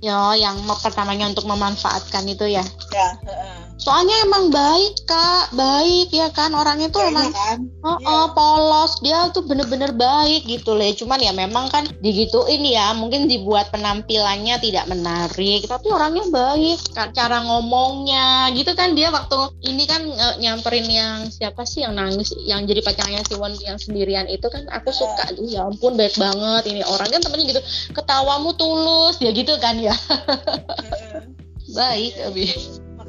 Yo 0.00 0.32
yang 0.36 0.56
pertamanya 0.80 1.28
untuk 1.28 1.44
memanfaatkan 1.44 2.24
itu 2.28 2.48
ya 2.48 2.64
Ya, 2.90 3.08
heeh. 3.24 3.69
Soalnya 3.80 4.12
emang 4.28 4.52
baik 4.52 5.08
kak 5.08 5.56
baik 5.56 6.12
ya 6.12 6.28
kan 6.30 6.52
orangnya 6.52 6.92
tuh 6.92 7.00
Kayaknya 7.00 7.16
emang 7.16 7.30
kan. 7.32 7.58
Oh, 7.80 7.96
Iya. 7.96 8.08
oh, 8.12 8.26
polos 8.36 8.92
dia 9.00 9.18
tuh 9.32 9.40
bener-bener 9.48 9.96
baik 9.96 10.44
gitu 10.44 10.76
loh. 10.76 10.84
Cuman 10.92 11.16
ya 11.16 11.32
memang 11.32 11.72
kan 11.72 11.88
digituin 12.04 12.60
ya, 12.60 12.92
mungkin 12.92 13.24
dibuat 13.24 13.72
penampilannya 13.72 14.60
tidak 14.60 14.84
menarik, 14.84 15.64
tapi 15.64 15.88
orangnya 15.88 16.28
baik. 16.28 16.76
Cara 17.16 17.40
ngomongnya 17.40 18.52
gitu 18.52 18.76
kan 18.76 18.92
dia 18.92 19.08
waktu 19.08 19.56
ini 19.64 19.88
kan 19.88 20.04
eh, 20.04 20.34
nyamperin 20.44 20.84
yang 20.84 21.16
siapa 21.32 21.64
sih 21.64 21.88
yang 21.88 21.96
nangis, 21.96 22.36
yang 22.44 22.68
jadi 22.68 22.84
pacarnya 22.84 23.24
si 23.24 23.32
Won 23.40 23.56
yang 23.64 23.80
sendirian 23.80 24.28
itu 24.28 24.44
kan 24.52 24.68
aku 24.68 24.92
suka, 24.92 25.32
aduh 25.32 25.48
ya 25.48 25.64
ampun 25.64 25.96
baik 25.96 26.20
banget 26.20 26.68
ini 26.68 26.84
orang 26.84 27.08
kan 27.08 27.24
temennya 27.24 27.56
gitu, 27.56 27.62
ketawamu 27.96 28.52
tulus 28.60 29.16
dia 29.16 29.32
gitu 29.32 29.56
kan 29.56 29.80
ya, 29.80 29.96
Heeh. 29.96 31.24
baik 31.78 32.12
Iya. 32.18 32.28
Abi. 32.28 32.44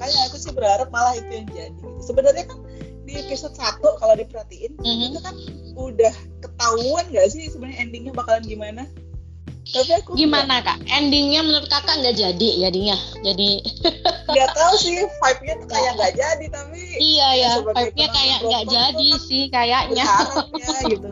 Makanya 0.02 0.22
aku 0.26 0.36
sih 0.36 0.50
berharap 0.50 0.90
malah 0.90 1.14
itu 1.14 1.30
yang 1.32 1.48
jadi 1.48 1.70
gitu. 1.72 1.88
sebenarnya 2.02 2.50
kan 2.50 2.58
di 3.02 3.14
episode 3.16 3.54
1 3.54 3.78
kalau 4.02 4.18
diperhatiin 4.18 4.74
Mhm. 4.76 5.14
itu 5.14 5.20
kan 5.22 5.36
udah 5.76 6.10
ketahuan 6.42 7.06
gak 7.08 7.30
sih 7.30 7.46
sebenarnya 7.48 7.86
endingnya 7.86 8.12
bakalan 8.12 8.42
gimana 8.42 8.90
tapi 9.64 9.94
aku 9.94 10.18
Gimana 10.18 10.58
kak? 10.60 10.82
Endingnya 10.90 11.46
menurut 11.46 11.70
kakak 11.70 12.02
nggak 12.02 12.18
jadi 12.18 12.50
jadinya? 12.60 12.98
Jadi 13.22 13.62
nggak- 14.34 14.54
tahu 14.58 14.74
sih 14.76 15.06
vibe-nya 15.06 15.54
tuh 15.62 15.68
kayak 15.70 15.92
nggak 15.96 16.14
jadi 16.18 16.46
tapi 16.50 16.82
Iya 16.98 17.28
ya, 17.38 17.50
sebagai 17.56 17.78
vibe-nya 17.94 18.08
penonton 18.10 18.18
kayak 18.18 18.40
nggak 18.42 18.66
jadi 18.68 19.08
kan 19.08 19.22
sih 19.22 19.44
kayaknya. 19.48 20.06
gitu 20.90 21.10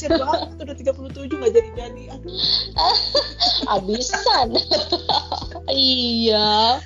kasian 0.00 0.16
banget 0.16 0.40
udah 0.64 0.76
37 0.96 1.28
nggak 1.36 1.52
jadi 1.52 1.70
jadi 1.76 2.02
aduh 2.16 2.40
Abisan. 3.68 4.56
iya, 5.70 6.80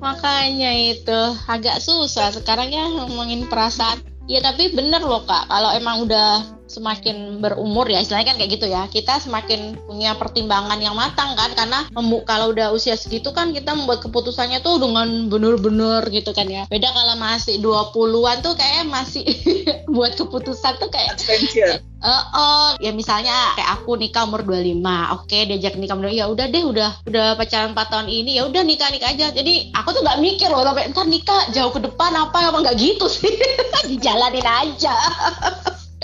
makanya 0.00 0.72
itu 0.96 1.20
agak 1.44 1.84
susah 1.84 2.32
sekarang 2.32 2.72
ya 2.72 2.88
ngomongin 2.88 3.44
perasaan. 3.46 4.00
Ya 4.24 4.40
tapi 4.40 4.72
bener 4.72 5.04
loh 5.04 5.20
kak, 5.28 5.52
kalau 5.52 5.70
emang 5.76 6.08
udah 6.08 6.53
semakin 6.66 7.38
berumur 7.44 7.86
ya 7.86 8.00
istilahnya 8.00 8.34
kan 8.34 8.36
kayak 8.40 8.52
gitu 8.56 8.66
ya. 8.68 8.88
Kita 8.88 9.20
semakin 9.20 9.78
punya 9.84 10.16
pertimbangan 10.16 10.78
yang 10.80 10.96
matang 10.96 11.36
kan 11.36 11.52
karena 11.52 11.86
membu- 11.92 12.24
kalau 12.24 12.50
udah 12.50 12.72
usia 12.72 12.96
segitu 12.96 13.30
kan 13.36 13.52
kita 13.52 13.76
membuat 13.76 14.00
keputusannya 14.04 14.64
tuh 14.64 14.80
dengan 14.80 15.28
bener-bener 15.28 16.08
gitu 16.10 16.32
kan 16.32 16.48
ya. 16.48 16.64
Beda 16.68 16.90
kalau 16.90 17.16
masih 17.20 17.60
20-an 17.60 18.40
tuh 18.40 18.54
kayak 18.56 18.88
masih 18.88 19.24
buat 19.94 20.16
keputusan 20.16 20.80
tuh 20.80 20.88
kayak 20.88 21.16
adventure. 21.20 21.78
Eh, 21.80 22.24
oh, 22.40 22.70
ya 22.80 22.90
misalnya 22.92 23.56
kayak 23.56 23.70
aku 23.80 23.96
nikah 23.96 24.24
umur 24.26 24.44
25, 24.44 24.80
oke 25.20 25.38
diajak 25.48 25.76
nikah 25.76 25.96
umur 25.96 26.12
ya 26.12 26.28
udah 26.28 26.46
deh 26.48 26.64
udah 26.64 26.90
udah 27.06 27.26
pacaran 27.36 27.72
4 27.76 27.92
tahun 27.92 28.08
ini 28.08 28.40
ya 28.40 28.48
udah 28.48 28.62
nikah 28.64 28.88
nikah 28.88 29.12
aja. 29.12 29.30
Jadi 29.30 29.72
aku 29.72 29.94
tuh 29.94 30.02
nggak 30.02 30.20
mikir 30.20 30.48
loh 30.48 30.64
sampai 30.64 30.90
ntar 30.90 31.06
nikah 31.06 31.40
jauh 31.52 31.72
ke 31.72 31.80
depan 31.84 32.12
apa 32.16 32.50
apa 32.50 32.58
nggak 32.64 32.76
gitu 32.80 33.06
sih, 33.08 33.32
dijalanin 33.90 34.44
aja. 34.44 34.94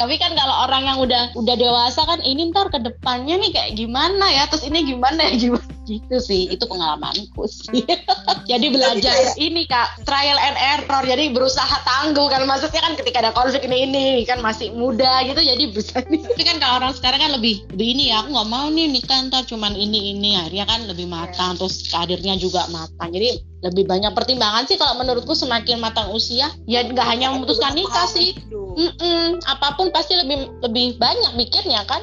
Tapi 0.00 0.16
kan 0.16 0.32
kalau 0.32 0.64
orang 0.64 0.88
yang 0.88 0.96
udah 0.96 1.36
udah 1.36 1.56
dewasa 1.60 2.08
kan 2.08 2.24
ini 2.24 2.48
ntar 2.48 2.72
ke 2.72 2.80
depannya 2.80 3.36
nih 3.36 3.52
kayak 3.52 3.76
gimana 3.76 4.32
ya, 4.32 4.48
terus 4.48 4.64
ini 4.64 4.80
gimana 4.88 5.28
ya? 5.28 5.36
Gimana 5.36 5.79
gitu 5.90 6.22
sih. 6.22 6.46
Itu 6.46 6.70
pengalamanku 6.70 7.42
sih. 7.50 7.82
jadi 8.50 8.66
belajar 8.70 9.34
ini 9.34 9.66
Kak, 9.66 10.06
trial 10.06 10.38
and 10.38 10.58
error. 10.58 11.02
Jadi 11.02 11.34
berusaha 11.34 11.76
tangguh 11.82 12.30
kan 12.30 12.46
maksudnya 12.46 12.78
kan 12.78 12.94
ketika 12.94 13.18
ada 13.26 13.32
konflik 13.34 13.66
ini 13.66 13.90
ini 13.90 14.04
kan 14.22 14.38
masih 14.38 14.70
muda 14.70 15.26
gitu 15.26 15.42
jadi 15.42 15.64
bisa 15.74 15.98
nih. 16.06 16.22
Tapi 16.30 16.42
kan 16.46 16.56
kalau 16.62 16.86
orang 16.86 16.94
sekarang 16.94 17.18
kan 17.18 17.30
lebih 17.34 17.66
lebih 17.74 17.88
ini 17.98 18.14
ya, 18.14 18.22
aku 18.22 18.30
nggak 18.30 18.48
mau 18.48 18.66
nih 18.70 18.86
nikah 18.86 19.18
ntar 19.26 19.42
cuman 19.50 19.74
ini 19.74 20.14
ini 20.14 20.38
akhirnya 20.38 20.64
kan 20.70 20.80
lebih 20.86 21.10
matang 21.10 21.58
terus 21.58 21.90
karirnya 21.90 22.38
juga 22.38 22.70
matang. 22.70 23.10
Jadi 23.10 23.50
lebih 23.60 23.84
banyak 23.84 24.12
pertimbangan 24.16 24.64
sih 24.64 24.80
kalau 24.80 24.96
menurutku 24.96 25.36
semakin 25.36 25.84
matang 25.84 26.08
usia 26.16 26.48
ya 26.64 26.80
nggak 26.80 27.04
hanya 27.04 27.36
memutuskan 27.36 27.76
nikah 27.76 28.08
sih 28.08 28.32
mm 28.48 28.92
-mm, 28.96 29.26
apa 29.44 29.76
pun 29.76 29.92
pasti 29.92 30.16
lebih 30.16 30.48
lebih 30.64 30.96
banyak 30.96 31.36
mikirnya 31.36 31.84
kan 31.84 32.00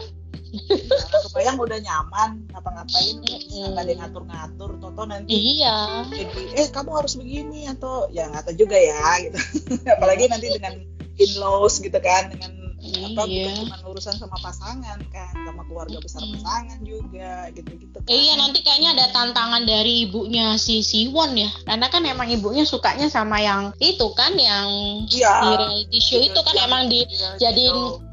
nah, 0.54 1.20
kebayang 1.30 1.58
udah 1.60 1.80
nyaman 1.80 2.30
ngapa-ngapain 2.50 3.16
nggak 3.22 3.84
ada 3.84 3.94
ngatur-ngatur 4.04 4.72
toto 4.82 5.04
nanti 5.06 5.34
iya. 5.34 6.08
jadi 6.10 6.42
eh 6.56 6.68
kamu 6.72 6.92
harus 6.96 7.14
begini 7.20 7.70
atau 7.70 8.08
ya 8.10 8.32
nggak 8.32 8.50
tahu 8.50 8.56
juga 8.58 8.78
ya 8.80 9.28
gitu. 9.28 9.40
Apalagi 9.98 10.32
nanti 10.32 10.48
dengan 10.54 10.74
in-laws 11.18 11.82
gitu 11.82 11.98
kan 12.02 12.34
dengan 12.34 12.57
apa 12.96 13.22
iya. 13.28 13.52
bukan 13.52 13.54
cuma 13.68 13.78
urusan 13.92 14.16
sama 14.16 14.38
pasangan 14.40 15.00
kan 15.12 15.34
sama 15.46 15.62
keluarga 15.68 15.98
besar 16.00 16.24
pasangan 16.24 16.80
juga 16.84 17.52
gitu-gitu 17.54 17.98
kan. 18.00 18.10
iya 18.10 18.34
nanti 18.40 18.60
kayaknya 18.64 18.96
ada 18.98 19.06
tantangan 19.12 19.64
dari 19.68 20.08
ibunya 20.08 20.58
si 20.58 20.82
Siwon 20.84 21.36
ya. 21.36 21.50
Karena 21.64 21.88
kan 21.92 22.04
emang 22.08 22.28
ibunya 22.32 22.64
sukanya 22.64 23.08
sama 23.12 23.40
yang 23.44 23.76
itu 23.84 24.08
kan 24.16 24.34
yang 24.36 24.68
iya, 25.12 25.34
di 25.44 25.50
reality 25.56 26.00
show 26.00 26.20
itu 26.22 26.40
kan 26.40 26.56
emang 26.64 26.88
di 26.88 27.04
jadi 27.38 27.66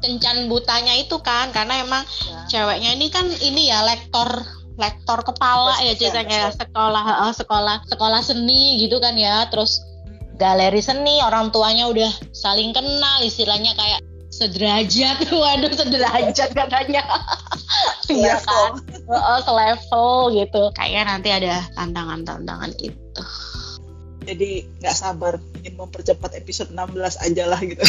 kencan 0.03 0.51
butanya 0.51 0.93
itu 0.99 1.19
kan. 1.23 1.55
Karena 1.55 1.83
emang 1.83 2.03
ya. 2.03 2.45
ceweknya 2.51 2.95
ini 2.95 3.07
kan 3.11 3.25
ini 3.43 3.71
ya 3.71 3.83
lektor 3.83 4.43
lektor 4.75 5.23
kepala 5.23 5.79
ya 5.79 5.95
ceritanya 5.95 6.51
sekolah 6.51 7.31
sekolah 7.31 7.87
sekolah 7.87 8.21
seni 8.23 8.83
gitu 8.83 8.99
kan 8.99 9.15
ya. 9.15 9.47
Terus 9.47 9.83
galeri 10.35 10.83
seni 10.83 11.23
orang 11.23 11.51
tuanya 11.55 11.87
udah 11.87 12.11
saling 12.35 12.75
kenal 12.75 13.23
istilahnya 13.23 13.71
kayak 13.75 14.03
sederajat. 14.35 15.17
Waduh 15.31 15.73
sederajat 15.73 16.49
katanya. 16.51 17.03
Iya 18.05 18.37
kan? 18.45 18.77
Oh, 19.09 19.39
selevel 19.41 20.37
gitu. 20.37 20.69
Kayaknya 20.77 21.03
nanti 21.09 21.29
ada 21.33 21.65
tantangan-tantangan 21.73 22.71
itu. 22.77 23.21
Jadi 24.25 24.65
nggak 24.81 24.95
sabar 24.97 25.41
ingin 25.61 25.73
mempercepat 25.77 26.37
episode 26.37 26.69
16 26.69 27.01
aja 27.01 27.43
lah 27.49 27.61
gitu. 27.65 27.81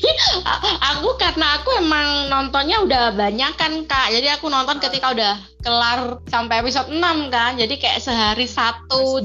Aku 0.96 1.16
karena 1.20 1.60
aku 1.60 1.76
emang 1.76 2.32
nontonnya 2.32 2.84
udah 2.84 3.12
banyak 3.12 3.52
kan 3.56 3.84
kak. 3.84 4.12
Jadi 4.16 4.28
aku 4.32 4.48
nonton 4.48 4.80
ketika 4.80 5.12
udah 5.12 5.40
kelar 5.60 6.24
sampai 6.28 6.64
episode 6.64 6.88
6 6.88 7.00
kan. 7.28 7.56
Jadi 7.60 7.74
kayak 7.76 8.00
sehari 8.00 8.48
satu 8.48 9.20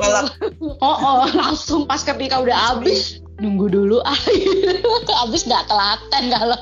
oh, 0.79 0.95
oh 0.99 1.23
langsung 1.31 1.87
pas 1.87 2.03
ketika 2.03 2.43
udah 2.43 2.75
habis 2.75 3.23
nunggu 3.39 3.67
dulu. 3.71 3.97
Ah 4.09 5.25
habis 5.25 5.43
nggak 5.43 5.67
telaten 5.67 6.23
kalau 6.31 6.59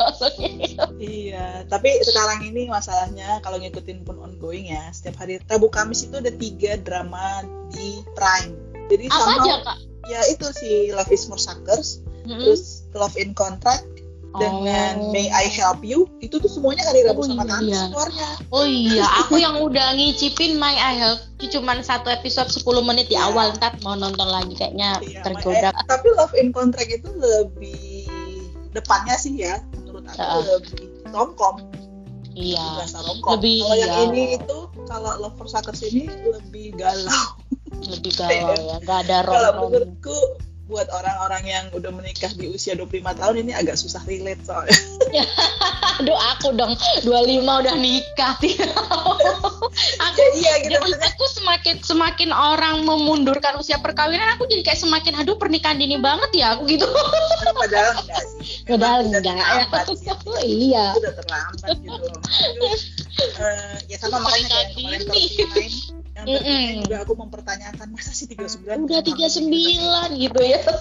iya 0.97 1.61
tapi 1.67 1.93
sekarang 2.01 2.41
ini 2.47 2.71
masalahnya 2.71 3.43
kalau 3.45 3.61
ngikutin 3.61 4.01
pun 4.07 4.17
ongoing 4.17 4.71
ya 4.71 4.89
setiap 4.93 5.21
hari. 5.21 5.37
Rabu 5.45 5.69
Kamis 5.69 6.07
itu 6.07 6.17
ada 6.17 6.31
tiga 6.31 6.79
drama 6.81 7.45
di 7.73 8.01
Prime. 8.15 8.55
Jadi 8.87 9.05
apa 9.11 9.19
sama, 9.19 9.35
aja 9.43 9.53
kak? 9.67 9.77
Ya 10.07 10.21
itu 10.31 10.47
si 10.55 10.89
Love 10.95 11.11
is 11.11 11.27
More 11.27 11.41
Suckers 11.41 11.99
mm 12.23 12.31
-hmm. 12.31 12.39
terus 12.39 12.87
Love 12.95 13.17
in 13.19 13.35
Contract 13.35 13.96
dengan 14.37 14.93
oh. 15.01 15.11
May 15.11 15.27
I 15.33 15.49
Help 15.49 15.81
You 15.81 16.07
itu 16.21 16.37
tuh 16.37 16.49
semuanya 16.49 16.85
hari 16.85 17.03
Rabu 17.05 17.25
oh, 17.25 17.27
sama 17.27 17.43
Kamis 17.43 17.73
iya. 17.73 17.83
keluarnya. 17.91 18.29
Oh 18.53 18.65
iya, 18.65 19.05
aku 19.25 19.41
yang 19.41 19.59
udah 19.59 19.97
ngicipin 19.97 20.57
May 20.61 20.77
I 20.77 20.93
Help 20.97 21.19
You 21.41 21.49
cuma 21.51 21.77
satu 21.81 22.09
episode 22.09 22.49
10 22.49 22.63
menit 22.85 23.09
di 23.09 23.17
yeah. 23.17 23.29
awal 23.29 23.53
ntar 23.57 23.75
mau 23.81 23.97
nonton 23.97 24.25
lagi 24.25 24.53
kayaknya 24.57 25.01
yeah, 25.03 25.21
tergoda. 25.25 25.69
I, 25.73 25.85
tapi 25.85 26.07
Love 26.15 26.33
in 26.37 26.49
Contract 26.53 26.89
itu 26.89 27.09
lebih 27.13 28.09
depannya 28.71 29.17
sih 29.17 29.33
ya 29.33 29.61
menurut 29.73 30.05
aku 30.13 30.21
uh. 30.21 30.41
lebih 30.57 30.85
romcom. 31.11 31.55
Iya. 32.37 32.85
Lebih 33.33 33.65
kalau 33.65 33.75
iya. 33.75 33.85
yang 33.89 34.13
ini 34.13 34.23
itu 34.37 34.57
kalau 34.85 35.11
Love 35.17 35.35
for 35.41 35.49
Suckers 35.49 35.81
ini 35.81 36.05
lebih 36.29 36.77
galau. 36.77 37.25
Lebih 37.77 38.13
galau 38.17 38.57
ya, 38.57 38.75
nggak 38.85 38.99
ada 39.09 39.17
romcom. 39.25 39.37
Kalau 39.37 39.51
menurutku 39.69 40.17
buat 40.67 40.91
orang-orang 40.91 41.43
yang 41.47 41.65
udah 41.71 41.95
menikah 41.95 42.27
di 42.35 42.51
usia 42.51 42.75
25 42.75 42.99
tahun 43.15 43.35
ini 43.39 43.55
agak 43.55 43.79
susah 43.79 44.03
relate 44.03 44.43
soalnya. 44.43 44.75
Aduh 46.03 46.19
aku 46.35 46.51
dong 46.59 46.75
25 47.07 47.07
udah 47.39 47.75
nikah. 47.79 48.35
aku 48.35 50.21
ya, 50.21 50.27
iya 50.35 50.53
gitu 50.67 50.75
ya, 50.75 51.07
aku 51.07 51.25
semakin 51.31 51.79
semakin 51.79 52.29
orang 52.35 52.83
memundurkan 52.83 53.55
usia 53.55 53.79
perkawinan 53.79 54.35
aku 54.35 54.43
jadi 54.51 54.67
kayak 54.67 54.83
semakin 54.83 55.15
aduh 55.17 55.39
pernikahan 55.39 55.79
dini 55.79 55.97
banget 56.03 56.35
ya 56.35 56.59
aku 56.59 56.67
gitu. 56.67 56.85
Padahal 57.63 58.03
enggak 58.03 58.23
sih. 58.27 58.67
Padahal 58.67 58.99
enggak. 59.07 59.23
Ya. 59.23 59.63
iya. 60.43 60.85
Udah 60.99 61.13
terlambat 61.15 61.75
gitu. 61.79 61.95
uh, 63.39 63.75
ya 63.87 63.97
sama 63.97 64.19
makanya 64.19 64.47
kayak 64.51 64.67
kemarin 64.75 65.01
kalau 65.07 65.96
yang 66.17 66.25
mm 66.25 66.41
-mm. 66.41 66.69
juga 66.81 67.05
aku 67.05 67.13
mempertanyakan 67.13 67.87
masa 67.93 68.09
sih 68.09 68.25
39 68.25 68.89
udah 68.89 69.01
39 69.05 70.17
gitu 70.17 70.41
ya. 70.41 70.61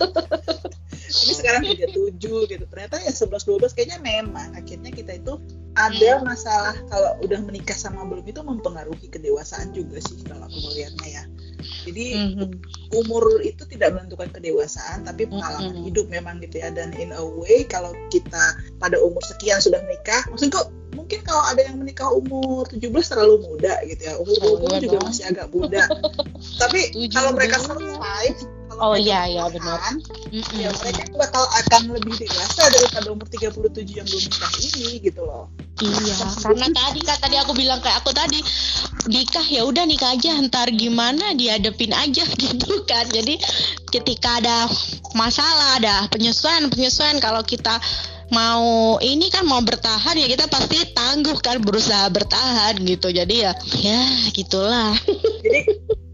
Ini 1.06 1.32
sekarang 1.38 1.62
37 1.62 2.50
gitu. 2.50 2.64
Ternyata 2.66 2.96
ya 3.04 3.12
11 3.12 3.44
12 3.44 3.76
kayaknya 3.76 3.98
memang 4.00 4.56
akhirnya 4.56 4.90
kita 4.90 5.12
itu 5.20 5.36
ada 5.76 6.24
masalah 6.24 6.74
kalau 6.88 7.20
udah 7.20 7.40
menikah 7.44 7.76
sama 7.76 8.08
belum 8.08 8.24
itu 8.24 8.40
mempengaruhi 8.40 9.12
kedewasaan 9.12 9.76
juga 9.76 10.00
sih 10.00 10.24
kalau 10.24 10.48
aku 10.48 10.58
melihatnya 10.72 11.08
ya 11.20 11.24
jadi 11.60 12.06
mm-hmm. 12.14 12.48
umur 12.92 13.40
itu 13.42 13.64
tidak 13.68 13.96
menentukan 13.96 14.28
kedewasaan 14.30 15.08
tapi 15.08 15.24
pengalaman 15.26 15.72
mm-hmm. 15.72 15.86
hidup 15.88 16.06
memang 16.12 16.38
gitu 16.44 16.60
ya. 16.60 16.68
Dan 16.70 16.92
in 16.96 17.14
a 17.16 17.22
way 17.24 17.64
kalau 17.64 17.92
kita 18.12 18.56
pada 18.76 18.96
umur 19.00 19.22
sekian 19.24 19.58
sudah 19.58 19.80
menikah 19.84 20.22
maksudku 20.28 20.72
mungkin 20.96 21.20
kalau 21.28 21.44
ada 21.44 21.60
yang 21.60 21.76
menikah 21.76 22.08
umur 22.08 22.64
17 22.72 22.88
terlalu 22.88 23.36
muda 23.44 23.74
gitu 23.84 24.02
ya. 24.04 24.14
Umur 24.16 24.36
20 24.64 24.64
oh, 24.64 24.80
juga 24.80 24.98
masih 25.04 25.24
agak 25.28 25.46
muda. 25.52 25.82
Tapi 26.62 26.80
kalau 27.12 27.36
mereka 27.36 27.60
selesai 27.60 28.55
oh 28.80 28.94
iya 28.96 29.26
iya 29.28 29.44
benar. 29.48 29.78
mm-hmm. 29.80 30.60
ya 30.60 30.70
mereka 30.70 31.02
bakal 31.16 31.44
akan 31.44 31.96
lebih 31.96 32.14
dewasa 32.20 32.62
daripada 32.68 33.08
umur 33.12 33.26
37 33.28 33.96
yang 33.96 34.06
belum 34.06 34.22
nikah 34.28 34.52
ini 34.60 34.88
gitu 35.00 35.22
loh. 35.24 35.46
Iya 35.76 36.16
karena 36.40 36.66
tadi 36.72 37.00
kan 37.04 37.18
tadi 37.20 37.36
aku 37.36 37.52
bilang 37.52 37.84
kayak 37.84 38.00
aku 38.00 38.10
tadi 38.16 38.40
nikah 39.12 39.44
ya 39.44 39.68
udah 39.68 39.84
nikah 39.84 40.16
aja 40.16 40.40
ntar 40.48 40.72
gimana 40.72 41.36
dihadapin 41.36 41.92
aja 41.92 42.24
gitu 42.42 42.84
kan. 42.88 43.04
Jadi 43.08 43.36
ketika 43.92 44.40
ada 44.40 44.68
masalah 45.12 45.80
ada 45.80 46.08
penyesuaian 46.08 46.68
penyesuaian 46.72 47.20
kalau 47.20 47.44
kita 47.44 47.76
mau 48.34 48.98
ini 48.98 49.30
kan 49.30 49.46
mau 49.46 49.62
bertahan 49.62 50.18
ya 50.18 50.26
kita 50.26 50.50
pasti 50.50 50.82
tangguh 50.90 51.38
kan 51.44 51.60
berusaha 51.60 52.08
bertahan 52.10 52.80
gitu. 52.82 53.12
Jadi 53.12 53.44
ya 53.44 53.52
ya 53.80 54.02
gitulah. 54.32 54.96
Jadi 55.44 55.60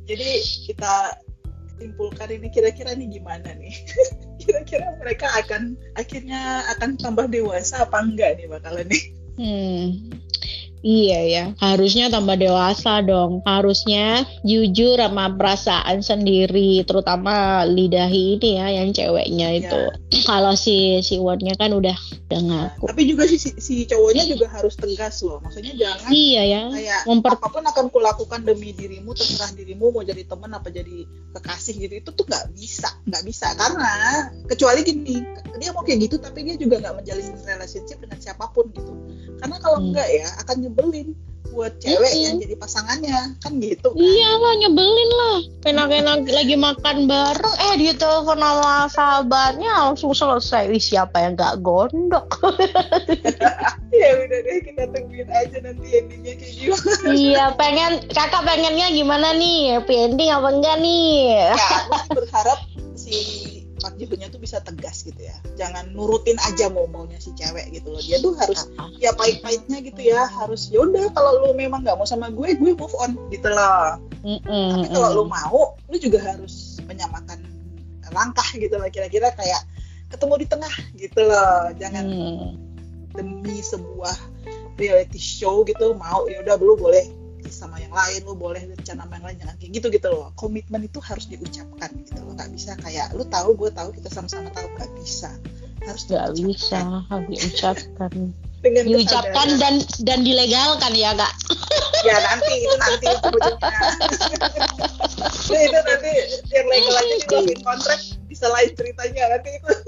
jadi 0.03 0.31
kita 0.69 0.95
simpulkan 1.83 2.31
ini 2.31 2.47
kira-kira 2.49 2.95
nih 2.95 3.19
gimana 3.19 3.51
nih? 3.59 3.75
Kira-kira 4.43 4.95
mereka 5.03 5.27
akan 5.39 5.75
akhirnya 5.99 6.63
akan 6.79 6.99
tambah 6.99 7.27
dewasa 7.27 7.83
apa 7.83 7.99
enggak 7.99 8.39
nih 8.39 8.47
bakalan 8.47 8.87
nih? 8.87 9.05
Hmm 9.37 10.23
Iya 10.83 11.21
ya, 11.31 11.45
harusnya 11.63 12.11
tambah 12.11 12.35
dewasa 12.35 13.07
dong. 13.07 13.39
Harusnya 13.47 14.27
jujur 14.43 14.99
sama 14.99 15.31
perasaan 15.31 16.03
sendiri, 16.03 16.83
terutama 16.83 17.63
lidahi 17.63 18.35
ini 18.35 18.59
ya 18.59 18.67
yang 18.83 18.91
ceweknya 18.91 19.49
itu. 19.63 19.81
Ya. 20.11 20.27
Kalau 20.29 20.59
si 20.59 20.99
si 21.07 21.23
Wonnya 21.23 21.55
kan 21.55 21.71
udah 21.71 21.95
udah 22.27 22.41
ngaku. 22.43 22.85
Tapi 22.91 23.03
juga 23.07 23.31
si, 23.31 23.39
si 23.39 23.87
cowoknya 23.87 24.27
juga 24.27 24.51
harus 24.51 24.75
tegas 24.75 25.23
loh. 25.23 25.39
Maksudnya 25.39 25.73
jangan 25.79 26.11
iya 26.11 26.43
ya. 26.51 26.63
Kayak 26.75 27.01
memper... 27.07 27.31
apa 27.39 27.47
pun 27.47 27.63
akan 27.63 27.87
kulakukan 27.87 28.41
demi 28.43 28.75
dirimu, 28.75 29.15
terserah 29.15 29.55
dirimu 29.55 29.95
mau 29.95 30.03
jadi 30.03 30.27
teman 30.27 30.51
apa 30.51 30.67
jadi 30.75 31.07
kekasih 31.39 31.79
gitu. 31.79 31.95
Itu 32.03 32.11
tuh 32.11 32.27
nggak 32.27 32.59
bisa, 32.59 32.91
nggak 33.07 33.23
bisa 33.23 33.55
karena 33.55 33.93
kecuali 34.51 34.83
gini, 34.83 35.23
dia 35.63 35.71
mau 35.71 35.87
kayak 35.87 36.11
gitu 36.11 36.19
tapi 36.19 36.43
dia 36.43 36.59
juga 36.59 36.83
nggak 36.83 37.07
menjalin 37.07 37.39
relationship 37.47 38.03
dengan 38.03 38.19
siapa 38.19 38.51
pun 38.51 38.67
gitu. 38.75 38.93
Karena 39.39 39.57
kalau 39.63 39.79
hmm. 39.79 39.87
enggak 39.93 40.09
ya 40.11 40.29
akan 40.43 40.57
nyebelin 40.73 41.13
buat 41.53 41.77
cewek 41.85 42.13
mm 42.17 42.25
yang 42.25 42.37
jadi 42.41 42.57
pasangannya. 42.57 43.21
Kan 43.45 43.61
gitu 43.61 43.93
kan? 43.93 44.01
iyalah 44.01 44.55
nyebelin 44.57 45.11
lah. 45.13 45.39
Enak-enak 45.69 46.19
lagi 46.33 46.57
makan 46.57 46.97
bareng. 47.05 47.57
Eh 47.69 47.75
dia 47.77 47.93
telepon 47.93 48.41
sama 48.41 48.89
sahabatnya 48.89 49.73
langsung 49.85 50.17
selesai. 50.17 50.73
Wih, 50.73 50.81
siapa 50.81 51.21
yang 51.21 51.37
gak 51.37 51.61
gondok? 51.61 52.27
Ya 53.93 54.09
udah 54.25 54.41
deh 54.41 54.65
kita 54.65 54.89
tungguin 54.89 55.29
aja 55.29 55.59
nanti 55.61 56.01
endingnya 56.01 56.33
kayak 56.41 56.55
gimana. 56.57 57.13
Iya 57.13 57.45
pengen 57.61 57.93
kakak 58.09 58.41
pengennya 58.49 58.89
gimana 58.89 59.37
nih? 59.37 59.77
Happy 59.77 59.95
ending 60.09 60.33
apa 60.33 60.49
enggak 60.49 60.77
nih? 60.81 61.13
Ya 61.53 61.69
aku 61.93 62.25
berharap 62.25 62.59
si 62.97 63.52
Jihonya 64.13 64.29
tuh 64.29 64.45
bisa 64.45 64.61
tegas 64.61 65.09
gitu 65.09 65.17
ya. 65.17 65.33
Jangan 65.57 65.97
nurutin 65.97 66.37
aja 66.45 66.69
mau 66.69 66.85
maunya 66.85 67.17
si 67.17 67.33
cewek 67.33 67.73
gitu 67.73 67.89
loh. 67.89 68.03
Dia 68.05 68.21
tuh 68.21 68.37
harus 68.37 68.69
ya 69.01 69.17
pahit-pahitnya 69.17 69.81
gitu 69.81 70.05
ya 70.05 70.29
harus 70.29 70.69
yaudah 70.69 71.09
kalau 71.17 71.41
lu 71.41 71.57
memang 71.57 71.81
nggak 71.81 71.97
mau 71.97 72.05
sama 72.05 72.29
gue 72.29 72.53
gue 72.53 72.77
move 72.77 72.93
on 73.01 73.17
gitu 73.33 73.49
loh. 73.49 73.97
Tapi 74.21 74.87
kalau 74.93 75.09
lu 75.17 75.25
mau 75.25 75.81
lu 75.89 75.97
juga 75.97 76.21
harus 76.21 76.77
menyamakan 76.85 77.41
langkah 78.13 78.45
gitu 78.53 78.77
loh. 78.77 78.93
Kira-kira 78.93 79.33
kayak 79.33 79.65
ketemu 80.13 80.45
di 80.45 80.47
tengah 80.53 80.75
gitu 81.01 81.21
loh. 81.25 81.73
Jangan 81.81 82.05
mm. 82.05 82.49
demi 83.17 83.65
sebuah 83.65 84.13
reality 84.77 85.17
show 85.17 85.65
gitu 85.65 85.97
mau 85.97 86.29
yaudah 86.29 86.61
lu 86.61 86.77
boleh 86.77 87.09
sama 87.51 87.81
yang 87.83 87.91
lain 87.91 88.23
lu 88.23 88.37
boleh 88.37 88.63
rencana 88.69 89.09
sama 89.09 89.19
yang 89.19 89.27
lain 89.27 89.37
jangan 89.43 89.57
kayak 89.59 89.73
gitu 89.75 89.87
gitu 89.91 90.09
loh. 90.13 90.31
Komitmen 90.39 90.87
itu 90.87 91.01
harus 91.03 91.27
diucapkan 91.27 91.91
gitu 92.05 92.21
loh. 92.23 92.37
Nggak 92.39 92.51
bisa 92.55 92.77
kayak 92.79 93.11
lu 93.17 93.25
tahu 93.27 93.57
gue 93.59 93.71
tahu 93.75 93.91
kita 93.97 94.09
sama-sama 94.13 94.53
tahu. 94.55 94.69
Nggak 94.79 94.91
bisa. 95.01 95.31
Harus 95.83 96.03
nggak 96.07 96.29
bisa 96.39 96.79
harus 97.11 97.27
diucapkan. 97.33 98.13
Dengan 98.63 98.85
diucapkan 98.87 99.49
dan 99.59 99.75
dan 100.07 100.23
dilegalkan 100.23 100.93
ya 100.95 101.11
kak. 101.19 101.33
Ya 102.07 102.17
nanti 102.23 102.53
itu 102.63 102.77
nanti 102.79 103.07
itu 103.11 103.29
itu 105.67 105.79
nanti 105.83 106.13
yang 106.55 106.67
legal 106.71 106.95
aja 106.95 107.15
di 107.43 107.57
kontrak. 107.59 107.99
bisa 107.99 108.22
lain 108.49 108.71
ceritanya 108.75 109.23
nanti 109.37 109.51
itu. 109.57 109.71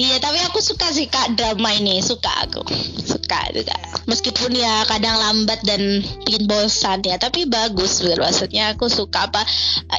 Iya 0.00 0.16
tapi 0.16 0.40
aku 0.48 0.64
suka 0.64 0.88
sih 0.96 1.04
kak 1.12 1.36
drama 1.36 1.76
ini. 1.76 2.00
Suka 2.00 2.32
aku. 2.48 2.64
Suka 3.04 3.52
juga 3.52 3.76
meskipun 4.08 4.56
ya 4.56 4.82
kadang 4.88 5.14
lambat 5.20 5.60
dan 5.62 6.02
bikin 6.26 6.50
bosan 6.50 6.98
ya 7.06 7.14
tapi 7.14 7.46
bagus 7.46 8.02
maksudnya 8.02 8.74
aku 8.74 8.90
suka 8.90 9.30
apa 9.30 9.46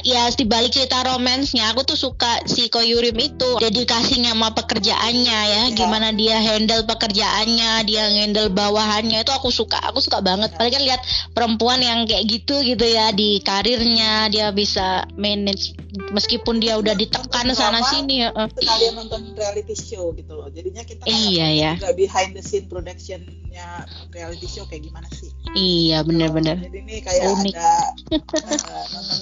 ya 0.04 0.28
di 0.36 0.44
balik 0.44 0.74
cerita 0.74 1.00
romansnya 1.00 1.72
aku 1.72 1.86
tuh 1.86 1.96
suka 1.96 2.44
si 2.44 2.68
Koyurim 2.68 3.16
itu 3.16 3.56
dedikasinya 3.56 4.36
sama 4.36 4.52
pekerjaannya 4.52 5.38
ya, 5.48 5.62
ya. 5.70 5.76
gimana 5.76 6.12
dia 6.12 6.44
handle 6.44 6.84
pekerjaannya 6.84 7.88
dia 7.88 8.04
handle 8.12 8.52
bawahannya 8.52 9.22
itu 9.24 9.32
aku 9.32 9.48
suka. 9.48 9.78
Aku 9.92 9.98
suka 10.00 10.20
banget. 10.20 10.52
Apalagi 10.54 10.76
kan 10.76 10.82
lihat 10.84 11.00
perempuan 11.32 11.80
yang 11.80 12.04
kayak 12.04 12.24
gitu 12.28 12.60
gitu 12.60 12.84
ya 12.84 13.10
di 13.14 13.40
karirnya 13.40 14.28
dia 14.28 14.50
bisa 14.52 15.08
manage. 15.16 15.76
Meskipun 16.12 16.60
dia 16.60 16.80
udah 16.80 16.96
ditekan 16.96 17.28
sana 17.56 17.80
sini 17.88 18.26
ya. 18.26 18.30
Sekalian 18.34 18.94
nonton 18.96 19.32
reality 19.34 19.74
show 19.74 20.12
gitu 20.12 20.32
loh. 20.36 20.48
Jadinya 20.52 20.84
kita 20.84 21.04
iya 21.08 21.48
ya. 21.52 21.72
Behind 21.96 22.36
the 22.36 22.42
scene 22.44 22.68
productionnya 22.68 23.88
reality 24.12 24.46
show 24.46 24.68
kayak 24.68 24.86
gimana 24.86 25.08
sih? 25.10 25.32
Iya 25.56 26.04
benar-benar. 26.04 26.60
Jadi 26.60 26.78
ini 26.84 26.96
kayak 27.00 27.32
Unik. 27.32 27.54
ada 27.56 27.70
uh, 28.12 28.84
nonton 28.92 29.20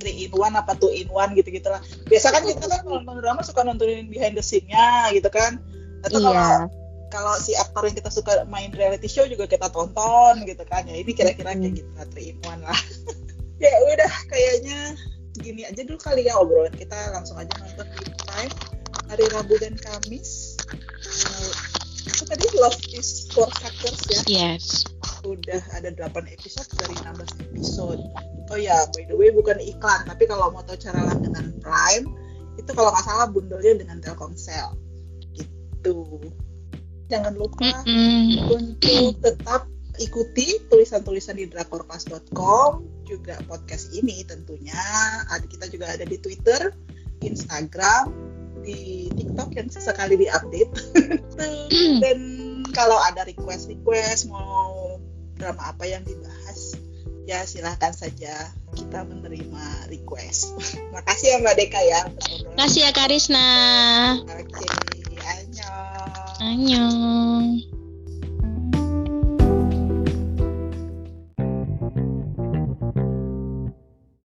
three 0.00 0.24
in 0.24 0.32
one 0.32 0.56
apa 0.56 0.72
two 0.80 0.88
in 0.88 1.08
one 1.12 1.36
gitu 1.36 1.52
gitu 1.52 1.68
lah. 1.68 1.80
Biasa 2.08 2.32
kan 2.32 2.42
kita 2.48 2.64
kan 2.64 2.82
nonton 2.88 3.20
drama 3.20 3.44
suka 3.44 3.62
nontonin 3.62 4.08
behind 4.08 4.34
the 4.34 4.44
scene-nya 4.44 5.12
gitu 5.12 5.28
kan. 5.28 5.60
Atau 6.02 6.24
iya. 6.24 6.32
kalau 6.32 6.80
kalau 7.10 7.34
si 7.42 7.52
aktor 7.58 7.84
yang 7.84 7.98
kita 7.98 8.08
suka 8.08 8.46
main 8.46 8.70
reality 8.70 9.10
show 9.10 9.26
juga 9.26 9.50
kita 9.50 9.66
tonton 9.68 10.46
gitu 10.46 10.62
kan 10.70 10.86
ya 10.86 10.94
ini 10.94 11.10
kira-kira 11.10 11.58
kayak 11.58 11.82
gitu 11.82 11.90
lah 11.98 12.06
three 12.14 12.32
in 12.32 12.38
one 12.46 12.62
lah 12.62 12.78
ya 13.62 13.74
udah 13.92 14.12
kayaknya 14.30 14.94
gini 15.40 15.64
aja 15.64 15.80
dulu 15.82 15.98
kali 15.98 16.28
ya 16.28 16.36
obrolan 16.36 16.72
kita 16.76 16.96
langsung 17.16 17.40
aja 17.40 17.50
nonton 17.58 17.88
di 17.96 18.12
time 18.28 18.52
hari 19.10 19.26
Rabu 19.34 19.58
dan 19.58 19.74
Kamis. 19.74 20.54
Uh, 21.02 21.52
itu 22.06 22.22
tadi? 22.24 22.46
Love 22.56 22.80
is 22.94 23.26
for 23.34 23.50
Hackers 23.60 24.00
ya? 24.06 24.20
Yes. 24.30 24.86
Udah 25.26 25.60
ada 25.74 25.90
8 25.92 26.30
episode 26.30 26.68
dari 26.78 26.94
16 27.02 27.50
episode. 27.50 28.00
Oh 28.50 28.58
ya 28.58 28.86
by 28.94 29.06
the 29.06 29.14
way 29.14 29.30
bukan 29.30 29.58
iklan 29.62 30.02
tapi 30.06 30.26
kalau 30.26 30.50
mau 30.50 30.62
tahu 30.66 30.74
cara 30.78 31.06
langganan 31.06 31.54
Prime 31.62 32.06
itu 32.58 32.70
kalau 32.74 32.90
nggak 32.90 33.06
salah 33.06 33.26
bundelnya 33.30 33.82
dengan 33.82 33.98
Telkomsel. 34.02 34.74
Gitu. 35.34 35.96
Jangan 37.10 37.34
lupa 37.34 37.82
mm 37.82 37.90
-hmm. 37.90 38.30
untuk 38.54 39.18
tetap 39.22 39.66
ikuti 40.00 40.56
tulisan-tulisan 40.72 41.36
di 41.36 41.46
drakorclass.com 41.46 43.04
juga 43.04 43.36
podcast 43.44 43.92
ini 43.92 44.24
tentunya 44.24 44.78
ada 45.28 45.44
kita 45.44 45.68
juga 45.68 45.92
ada 45.92 46.08
di 46.08 46.16
Twitter, 46.16 46.72
Instagram, 47.20 48.08
di 48.64 49.12
TikTok 49.12 49.50
yang 49.56 49.68
sesekali 49.68 50.16
diupdate 50.16 50.72
dan 52.02 52.18
kalau 52.72 52.96
ada 52.96 53.28
request-request 53.28 54.32
mau 54.32 54.96
drama 55.36 55.72
apa 55.72 55.84
yang 55.88 56.04
dibahas 56.04 56.76
ya 57.28 57.44
silahkan 57.46 57.92
saja 57.92 58.50
kita 58.74 59.04
menerima 59.04 59.90
request. 59.92 60.56
Makasih 60.94 61.36
ya 61.36 61.36
Mbak 61.42 61.54
Deka 61.58 61.80
ya. 61.84 62.00
Makasih 62.56 62.80
ya 62.88 62.90
Karisna. 62.94 63.48
Oke, 64.24 64.48
okay, 64.48 64.66
annyeong. 66.40 67.69